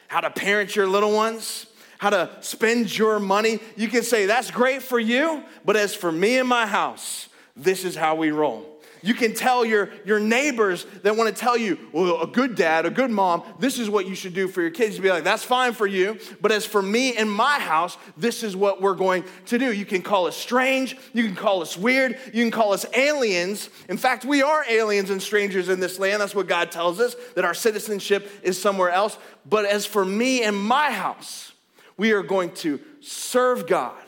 [0.09, 1.65] how to parent your little ones,
[1.97, 6.11] how to spend your money, you can say, That's great for you, but as for
[6.11, 8.72] me and my house, this is how we roll.
[9.05, 12.85] You can tell your, your neighbors that want to tell you, well, a good dad,
[12.85, 14.95] a good mom, this is what you should do for your kids.
[14.95, 16.17] You be like, that's fine for you.
[16.39, 19.73] But as for me and my house, this is what we're going to do.
[19.73, 20.95] You can call us strange.
[21.11, 22.17] You can call us weird.
[22.27, 23.69] You can call us aliens.
[23.89, 26.21] In fact, we are aliens and strangers in this land.
[26.21, 29.17] That's what God tells us, that our citizenship is somewhere else.
[29.45, 31.51] But as for me and my house,
[31.97, 34.01] we are going to serve God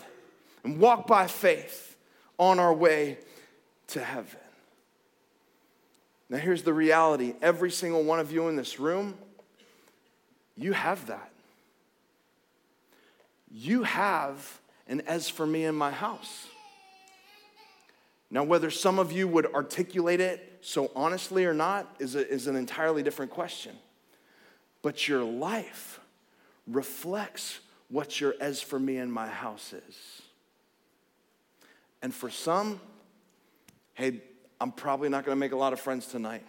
[0.63, 1.97] and walk by faith
[2.39, 3.17] on our way
[3.87, 4.39] to heaven.
[6.29, 9.15] Now, here's the reality every single one of you in this room,
[10.57, 11.31] you have that.
[13.51, 16.47] You have an as for me in my house.
[18.29, 22.47] Now, whether some of you would articulate it so honestly or not is, a, is
[22.47, 23.75] an entirely different question.
[24.81, 25.99] But your life
[26.67, 27.59] reflects
[27.89, 30.21] what your as for me in my house is.
[32.01, 32.79] And for some,
[33.93, 34.21] hey,
[34.65, 36.41] I'm probably not gonna make a lot of friends tonight.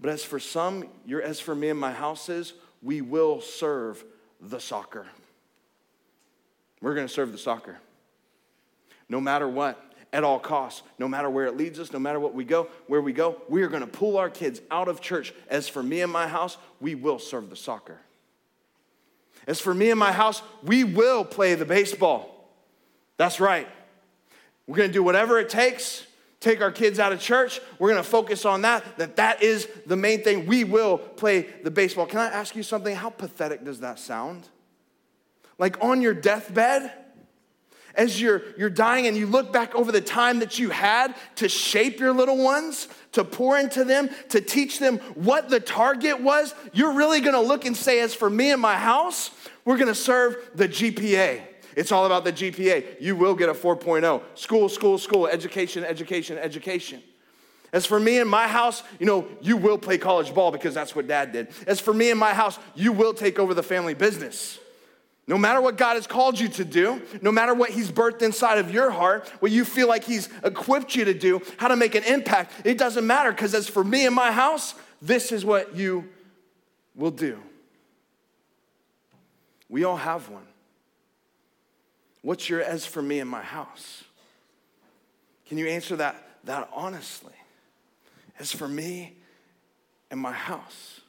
[0.00, 4.02] But as for some, you're, as for me and my house is, we will serve
[4.40, 5.04] the soccer.
[6.80, 7.76] We're gonna serve the soccer.
[9.10, 9.84] No matter what,
[10.14, 13.02] at all costs, no matter where it leads us, no matter what we go, where
[13.02, 15.34] we go, we are gonna pull our kids out of church.
[15.50, 17.98] As for me and my house, we will serve the soccer.
[19.46, 22.48] As for me and my house, we will play the baseball.
[23.18, 23.68] That's right.
[24.72, 26.06] We're going to do whatever it takes.
[26.40, 27.60] Take our kids out of church.
[27.78, 28.96] We're going to focus on that.
[28.96, 30.46] That that is the main thing.
[30.46, 32.06] We will play the baseball.
[32.06, 32.96] Can I ask you something?
[32.96, 34.48] How pathetic does that sound?
[35.58, 36.90] Like on your deathbed,
[37.94, 41.50] as you're, you're dying and you look back over the time that you had to
[41.50, 46.54] shape your little ones, to pour into them, to teach them what the target was,
[46.72, 49.32] you're really gonna look and say, as for me and my house,
[49.66, 51.42] we're gonna serve the GPA.
[51.76, 53.00] It's all about the GPA.
[53.00, 54.22] You will get a 4.0.
[54.34, 57.02] School, school, school, education, education, education.
[57.72, 60.94] As for me and my house, you know, you will play college ball because that's
[60.94, 61.48] what dad did.
[61.66, 64.58] As for me and my house, you will take over the family business.
[65.26, 68.58] No matter what God has called you to do, no matter what He's birthed inside
[68.58, 71.94] of your heart, what you feel like He's equipped you to do, how to make
[71.94, 75.74] an impact, it doesn't matter because as for me and my house, this is what
[75.74, 76.08] you
[76.94, 77.38] will do.
[79.68, 80.46] We all have one.
[82.22, 84.04] What's your as for me and my house?
[85.46, 87.34] Can you answer that, that honestly?
[88.38, 89.16] As for me
[90.10, 91.00] and my house.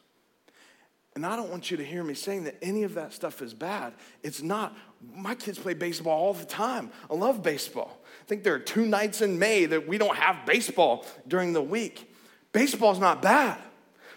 [1.16, 3.53] And I don't want you to hear me saying that any of that stuff is
[3.53, 3.93] bad.
[4.24, 4.76] It's not.
[5.16, 6.91] My kids play baseball all the time.
[7.09, 7.99] I love baseball.
[8.24, 11.61] I think there are two nights in May that we don't have baseball during the
[11.61, 12.11] week.
[12.51, 13.59] Baseball's not bad.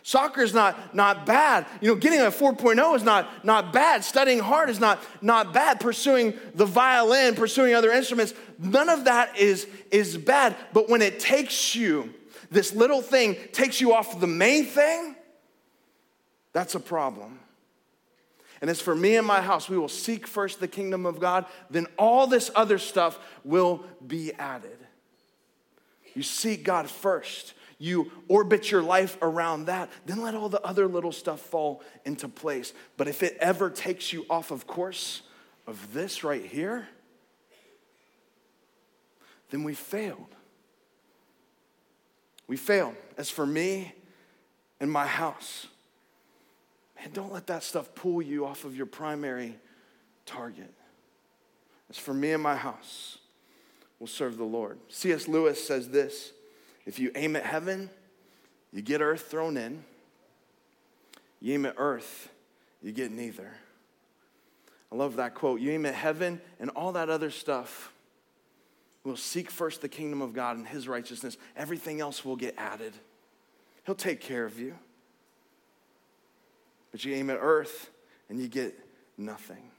[0.07, 1.67] Soccer is not, not bad.
[1.81, 4.05] You know, getting a 4.0 is not, not bad.
[4.05, 5.81] Studying hard is not, not bad.
[5.81, 10.55] Pursuing the violin, pursuing other instruments, none of that is, is bad.
[10.73, 12.15] But when it takes you,
[12.53, 15.17] this little thing takes you off the main thing,
[16.53, 17.41] that's a problem.
[18.61, 21.47] And as for me and my house, we will seek first the kingdom of God,
[21.69, 24.79] then all this other stuff will be added.
[26.15, 30.87] You seek God first you orbit your life around that, then let all the other
[30.87, 32.73] little stuff fall into place.
[32.97, 35.23] But if it ever takes you off of course
[35.67, 36.89] of this right here,
[39.51, 40.35] then we failed.
[42.47, 42.97] We failed.
[43.19, 43.93] As for me
[44.81, 45.67] and my house,
[46.97, 49.57] man, don't let that stuff pull you off of your primary
[50.25, 50.73] target.
[51.91, 53.19] As for me and my house,
[53.99, 54.79] we'll serve the Lord.
[54.89, 55.29] C.S.
[55.29, 56.33] Lewis says this
[56.87, 57.91] if you aim at heaven,
[58.73, 59.85] you get earth thrown in.
[61.41, 62.31] You aim at earth,
[62.83, 63.51] you get neither.
[64.91, 65.61] I love that quote.
[65.61, 67.93] You aim at heaven and all that other stuff.
[69.05, 71.37] We'll seek first the kingdom of God and his righteousness.
[71.57, 72.93] Everything else will get added.
[73.85, 74.75] He'll take care of you.
[76.93, 77.91] But you aim at earth
[78.29, 78.79] and you get
[79.19, 79.71] nothing.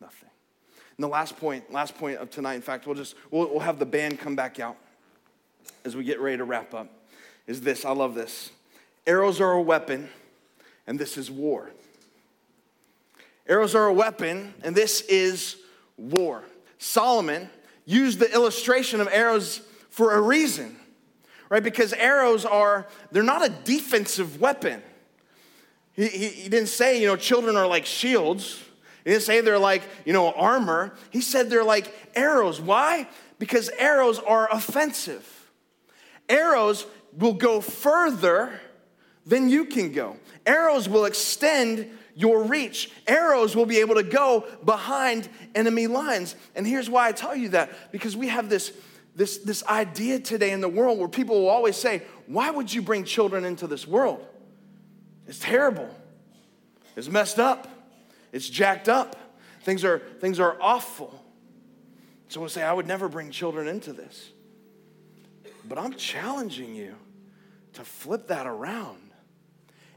[0.00, 0.28] Nothing.
[0.96, 3.78] And the last point, last point of tonight, in fact, we'll just we'll, we'll have
[3.78, 4.76] the band come back out
[5.84, 6.88] as we get ready to wrap up
[7.46, 7.84] is this.
[7.84, 8.50] I love this.
[9.06, 10.08] Arrows are a weapon,
[10.86, 11.70] and this is war.
[13.48, 15.56] Arrows are a weapon, and this is
[15.96, 16.44] war.
[16.78, 17.48] Solomon
[17.86, 20.76] used the illustration of arrows for a reason,
[21.48, 21.62] right?
[21.62, 24.82] Because arrows are, they're not a defensive weapon.
[25.94, 28.62] He, he, he didn't say, you know, children are like shields.
[29.04, 30.92] He didn't say they're like, you know, armor.
[31.10, 32.60] He said they're like arrows.
[32.60, 33.08] Why?
[33.38, 35.37] Because arrows are offensive
[36.28, 38.60] arrows will go further
[39.26, 40.16] than you can go.
[40.46, 42.90] Arrows will extend your reach.
[43.06, 46.34] Arrows will be able to go behind enemy lines.
[46.54, 48.72] And here's why I tell you that because we have this
[49.18, 52.82] this, this idea today in the world where people will always say, Why would you
[52.82, 54.24] bring children into this world?
[55.26, 55.92] It's terrible.
[56.94, 57.68] It's messed up.
[58.32, 59.16] It's jacked up.
[59.62, 61.24] Things are, things are awful.
[62.28, 64.30] So we'll say, I would never bring children into this.
[65.68, 66.94] But I'm challenging you
[67.74, 69.10] to flip that around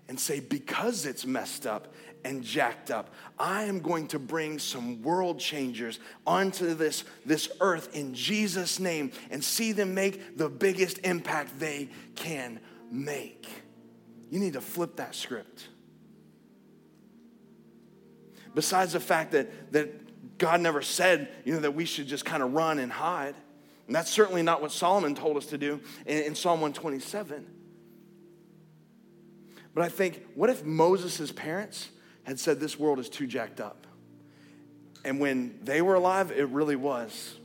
[0.10, 1.94] and say, because it's messed up
[2.26, 7.96] and jacked up, I am going to bring some world changers onto this, this earth
[7.96, 12.60] in Jesus' name and see them make the biggest impact they can
[12.92, 13.48] make.
[14.30, 15.70] You need to flip that script.
[18.54, 22.44] Besides the fact that, that God never said, you know, that we should just kind
[22.44, 23.36] of run and hide.
[23.88, 27.46] And that's certainly not what Solomon told us to do in, in Psalm 127.
[29.74, 31.90] But I think, what if Moses' parents
[32.24, 33.88] had said this world is too jacked up?
[35.04, 37.36] And when they were alive, it really was.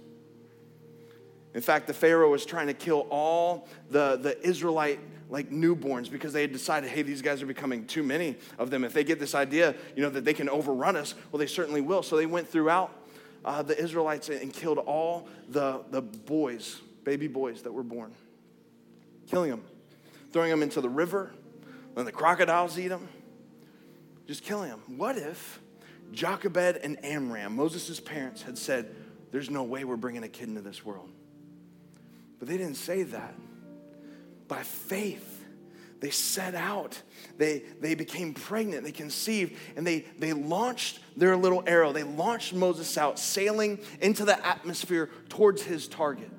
[1.54, 6.32] In fact, the Pharaoh was trying to kill all the, the Israelite like newborns because
[6.32, 8.84] they had decided, hey, these guys are becoming too many of them.
[8.84, 11.80] If they get this idea, you know, that they can overrun us, well, they certainly
[11.80, 12.02] will.
[12.02, 12.92] So they went throughout
[13.44, 18.12] uh, the Israelites and killed all the, the boys, baby boys that were born,
[19.28, 19.62] killing them,
[20.32, 21.32] throwing them into the river,
[21.94, 23.08] then the crocodiles eat them,
[24.26, 24.80] just killing them.
[24.96, 25.60] What if
[26.12, 28.94] Jochebed and Amram, Moses' parents, had said,
[29.32, 31.08] there's no way we're bringing a kid into this world?
[32.38, 33.34] But they didn't say that
[34.48, 35.35] by faith.
[36.00, 37.00] They set out.
[37.38, 38.84] They, they became pregnant.
[38.84, 39.56] They conceived.
[39.76, 41.92] And they, they launched their little arrow.
[41.92, 46.30] They launched Moses out, sailing into the atmosphere towards his target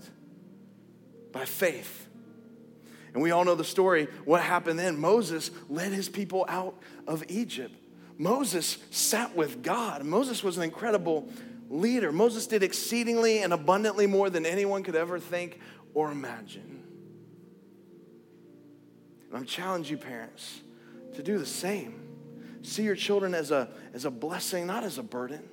[1.31, 2.07] by faith.
[3.13, 4.07] And we all know the story.
[4.25, 4.99] What happened then?
[4.99, 6.75] Moses led his people out
[7.07, 7.73] of Egypt.
[8.17, 10.03] Moses sat with God.
[10.03, 11.29] Moses was an incredible
[11.69, 12.11] leader.
[12.11, 15.59] Moses did exceedingly and abundantly more than anyone could ever think
[15.93, 16.83] or imagine.
[19.29, 20.61] And I'm challenging you, parents,
[21.15, 22.07] to do the same.
[22.61, 25.43] See your children as a, as a blessing, not as a burden.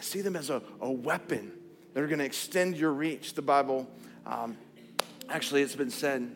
[0.00, 1.52] See them as a, a weapon
[1.92, 3.34] that are going to extend your reach.
[3.34, 3.88] The Bible,
[4.24, 4.56] um,
[5.28, 6.30] actually, it's been said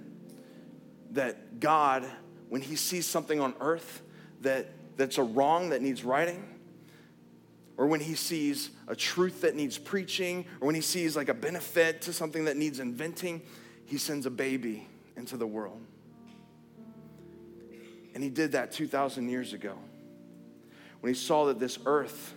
[1.13, 2.05] that God,
[2.49, 4.03] when He sees something on earth
[4.41, 6.43] that, that's a wrong that needs righting,
[7.77, 11.35] or when he sees a truth that needs preaching, or when he sees like a
[11.35, 13.41] benefit to something that needs inventing,
[13.87, 14.87] he sends a baby
[15.17, 15.81] into the world.
[18.15, 19.75] And he did that 2,000 years ago.
[21.01, 22.35] When he saw that this earth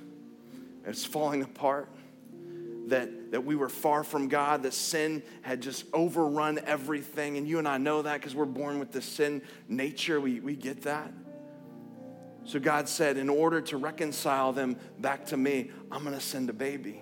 [0.85, 1.89] is falling apart,
[2.87, 7.37] that, that we were far from God, that sin had just overrun everything.
[7.37, 10.21] And you and I know that because we're born with this sin nature.
[10.21, 11.11] We, we get that.
[12.45, 16.49] So God said, in order to reconcile them back to me, I'm going to send
[16.49, 17.01] a baby.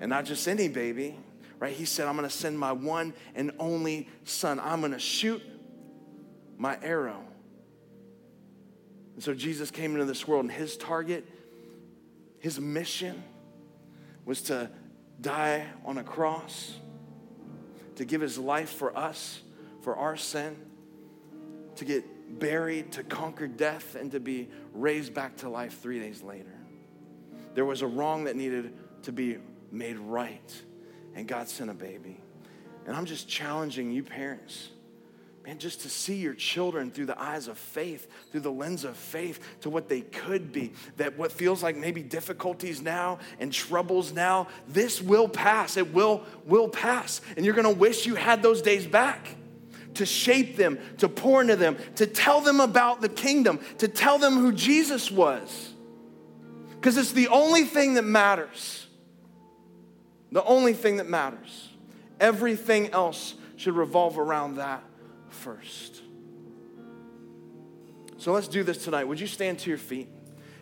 [0.00, 1.16] And not just any baby,
[1.62, 1.74] right?
[1.74, 4.58] He said, I'm going to send my one and only son.
[4.58, 5.40] I'm going to shoot
[6.58, 7.22] my arrow.
[9.14, 11.24] And so Jesus came into this world, and his target,
[12.40, 13.22] his mission
[14.24, 14.72] was to
[15.20, 16.74] die on a cross,
[17.94, 19.40] to give his life for us,
[19.82, 20.56] for our sin,
[21.76, 26.24] to get buried, to conquer death, and to be raised back to life three days
[26.24, 26.58] later.
[27.54, 29.38] There was a wrong that needed to be
[29.70, 30.62] made right
[31.14, 32.20] and God sent a baby.
[32.86, 34.68] And I'm just challenging you, parents,
[35.44, 38.96] man, just to see your children through the eyes of faith, through the lens of
[38.96, 40.72] faith to what they could be.
[40.96, 45.76] That what feels like maybe difficulties now and troubles now, this will pass.
[45.76, 47.20] It will, will pass.
[47.36, 49.36] And you're gonna wish you had those days back
[49.94, 54.18] to shape them, to pour into them, to tell them about the kingdom, to tell
[54.18, 55.70] them who Jesus was.
[56.70, 58.81] Because it's the only thing that matters.
[60.32, 61.68] The only thing that matters.
[62.18, 64.82] Everything else should revolve around that
[65.28, 66.02] first.
[68.16, 69.04] So let's do this tonight.
[69.04, 70.08] Would you stand to your feet?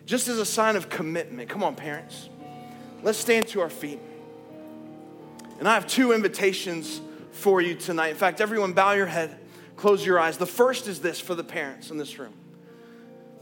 [0.05, 1.47] Just as a sign of commitment.
[1.47, 2.29] Come on, parents.
[3.01, 3.99] Let's stand to our feet.
[5.59, 7.01] And I have two invitations
[7.31, 8.09] for you tonight.
[8.09, 9.39] In fact, everyone, bow your head,
[9.75, 10.37] close your eyes.
[10.37, 12.33] The first is this for the parents in this room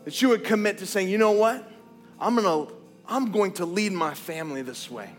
[0.06, 1.70] that you would commit to saying, you know what?
[2.20, 2.72] I'm gonna,
[3.08, 5.10] I'm going to lead my family this way.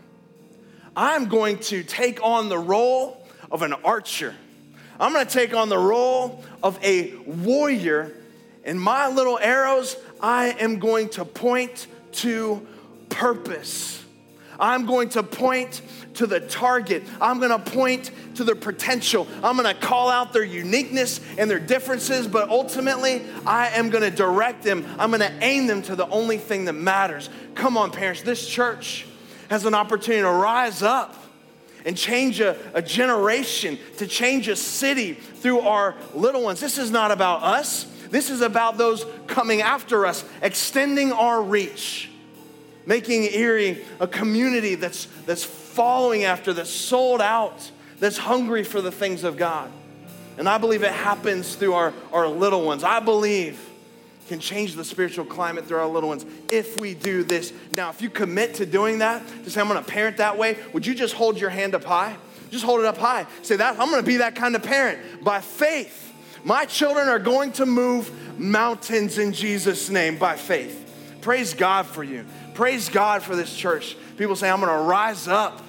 [0.95, 4.35] I'm going to take on the role of an archer.
[4.99, 8.15] I'm going to take on the role of a warrior.
[8.63, 12.65] And my little arrows, I am going to point to
[13.09, 14.03] purpose.
[14.59, 15.81] I'm going to point
[16.15, 17.03] to the target.
[17.19, 19.27] I'm going to point to their potential.
[19.41, 24.03] I'm going to call out their uniqueness and their differences, but ultimately, I am going
[24.03, 24.85] to direct them.
[24.99, 27.29] I'm going to aim them to the only thing that matters.
[27.55, 29.07] Come on, parents, this church
[29.51, 31.13] has an opportunity to rise up
[31.83, 36.61] and change a, a generation, to change a city through our little ones.
[36.61, 37.83] This is not about us.
[38.09, 42.09] This is about those coming after us, extending our reach,
[42.85, 48.91] making Erie a community that's, that's following after, that's sold out, that's hungry for the
[48.91, 49.69] things of God.
[50.37, 52.85] And I believe it happens through our, our little ones.
[52.85, 53.59] I believe
[54.31, 57.51] can change the spiritual climate through our little ones if we do this.
[57.75, 60.85] Now, if you commit to doing that, to say, I'm gonna parent that way, would
[60.85, 62.15] you just hold your hand up high?
[62.49, 63.25] Just hold it up high.
[63.41, 66.13] Say that, I'm gonna be that kind of parent by faith.
[66.45, 70.77] My children are going to move mountains in Jesus' name by faith.
[71.19, 72.25] Praise God for you.
[72.53, 73.97] Praise God for this church.
[74.15, 75.61] People say, I'm gonna rise up.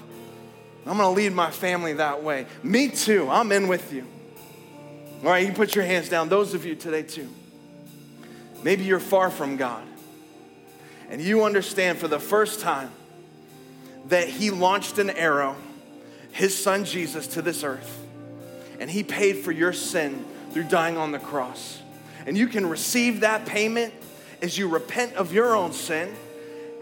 [0.86, 2.46] I'm gonna lead my family that way.
[2.62, 3.28] Me too.
[3.28, 4.06] I'm in with you.
[5.24, 6.28] All right, you can put your hands down.
[6.28, 7.28] Those of you today too.
[8.62, 9.84] Maybe you're far from God.
[11.08, 12.90] And you understand for the first time
[14.08, 15.56] that He launched an arrow,
[16.32, 17.98] His Son Jesus, to this earth.
[18.80, 21.80] And He paid for your sin through dying on the cross.
[22.26, 23.92] And you can receive that payment
[24.40, 26.14] as you repent of your own sin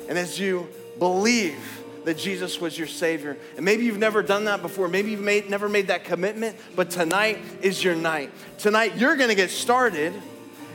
[0.08, 0.68] and as you
[0.98, 3.36] believe that Jesus was your Savior.
[3.56, 4.88] And maybe you've never done that before.
[4.88, 8.30] Maybe you've made, never made that commitment, but tonight is your night.
[8.58, 10.14] Tonight, you're gonna get started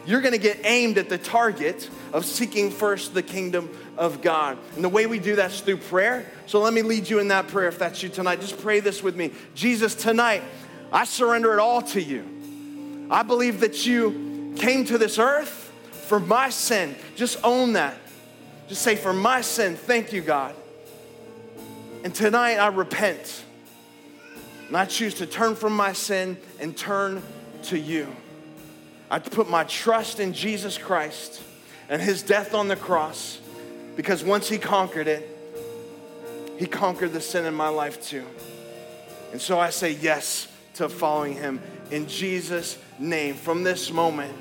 [0.06, 4.58] you're going to get aimed at the target of seeking first the kingdom of God.
[4.76, 6.30] And the way we do that is through prayer.
[6.46, 8.42] So let me lead you in that prayer if that's you tonight.
[8.42, 9.32] Just pray this with me.
[9.56, 10.44] Jesus, tonight,
[10.92, 13.08] I surrender it all to you.
[13.10, 16.96] I believe that you came to this earth for my sin.
[17.16, 17.98] Just own that.
[18.68, 20.56] Just say, For my sin, thank you, God.
[22.04, 23.44] And tonight I repent.
[24.68, 27.22] And I choose to turn from my sin and turn
[27.64, 28.08] to you.
[29.10, 31.42] I put my trust in Jesus Christ
[31.90, 33.40] and his death on the cross
[33.96, 35.30] because once he conquered it,
[36.58, 38.26] he conquered the sin in my life too.
[39.32, 43.36] And so I say yes to following him in Jesus' name.
[43.36, 44.34] From this moment,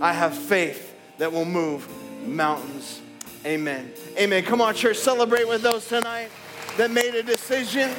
[0.00, 1.88] I have faith that will move
[2.26, 3.00] mountains.
[3.44, 3.92] Amen.
[4.18, 4.44] Amen.
[4.44, 6.30] Come on, church, celebrate with those tonight
[6.76, 7.90] that made a decision.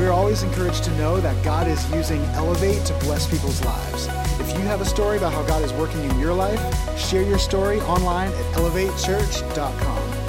[0.00, 4.08] We're always encouraged to know that God is using Elevate to bless people's lives.
[4.40, 6.58] If you have a story about how God is working in your life,
[6.98, 10.19] share your story online at elevatechurch.com.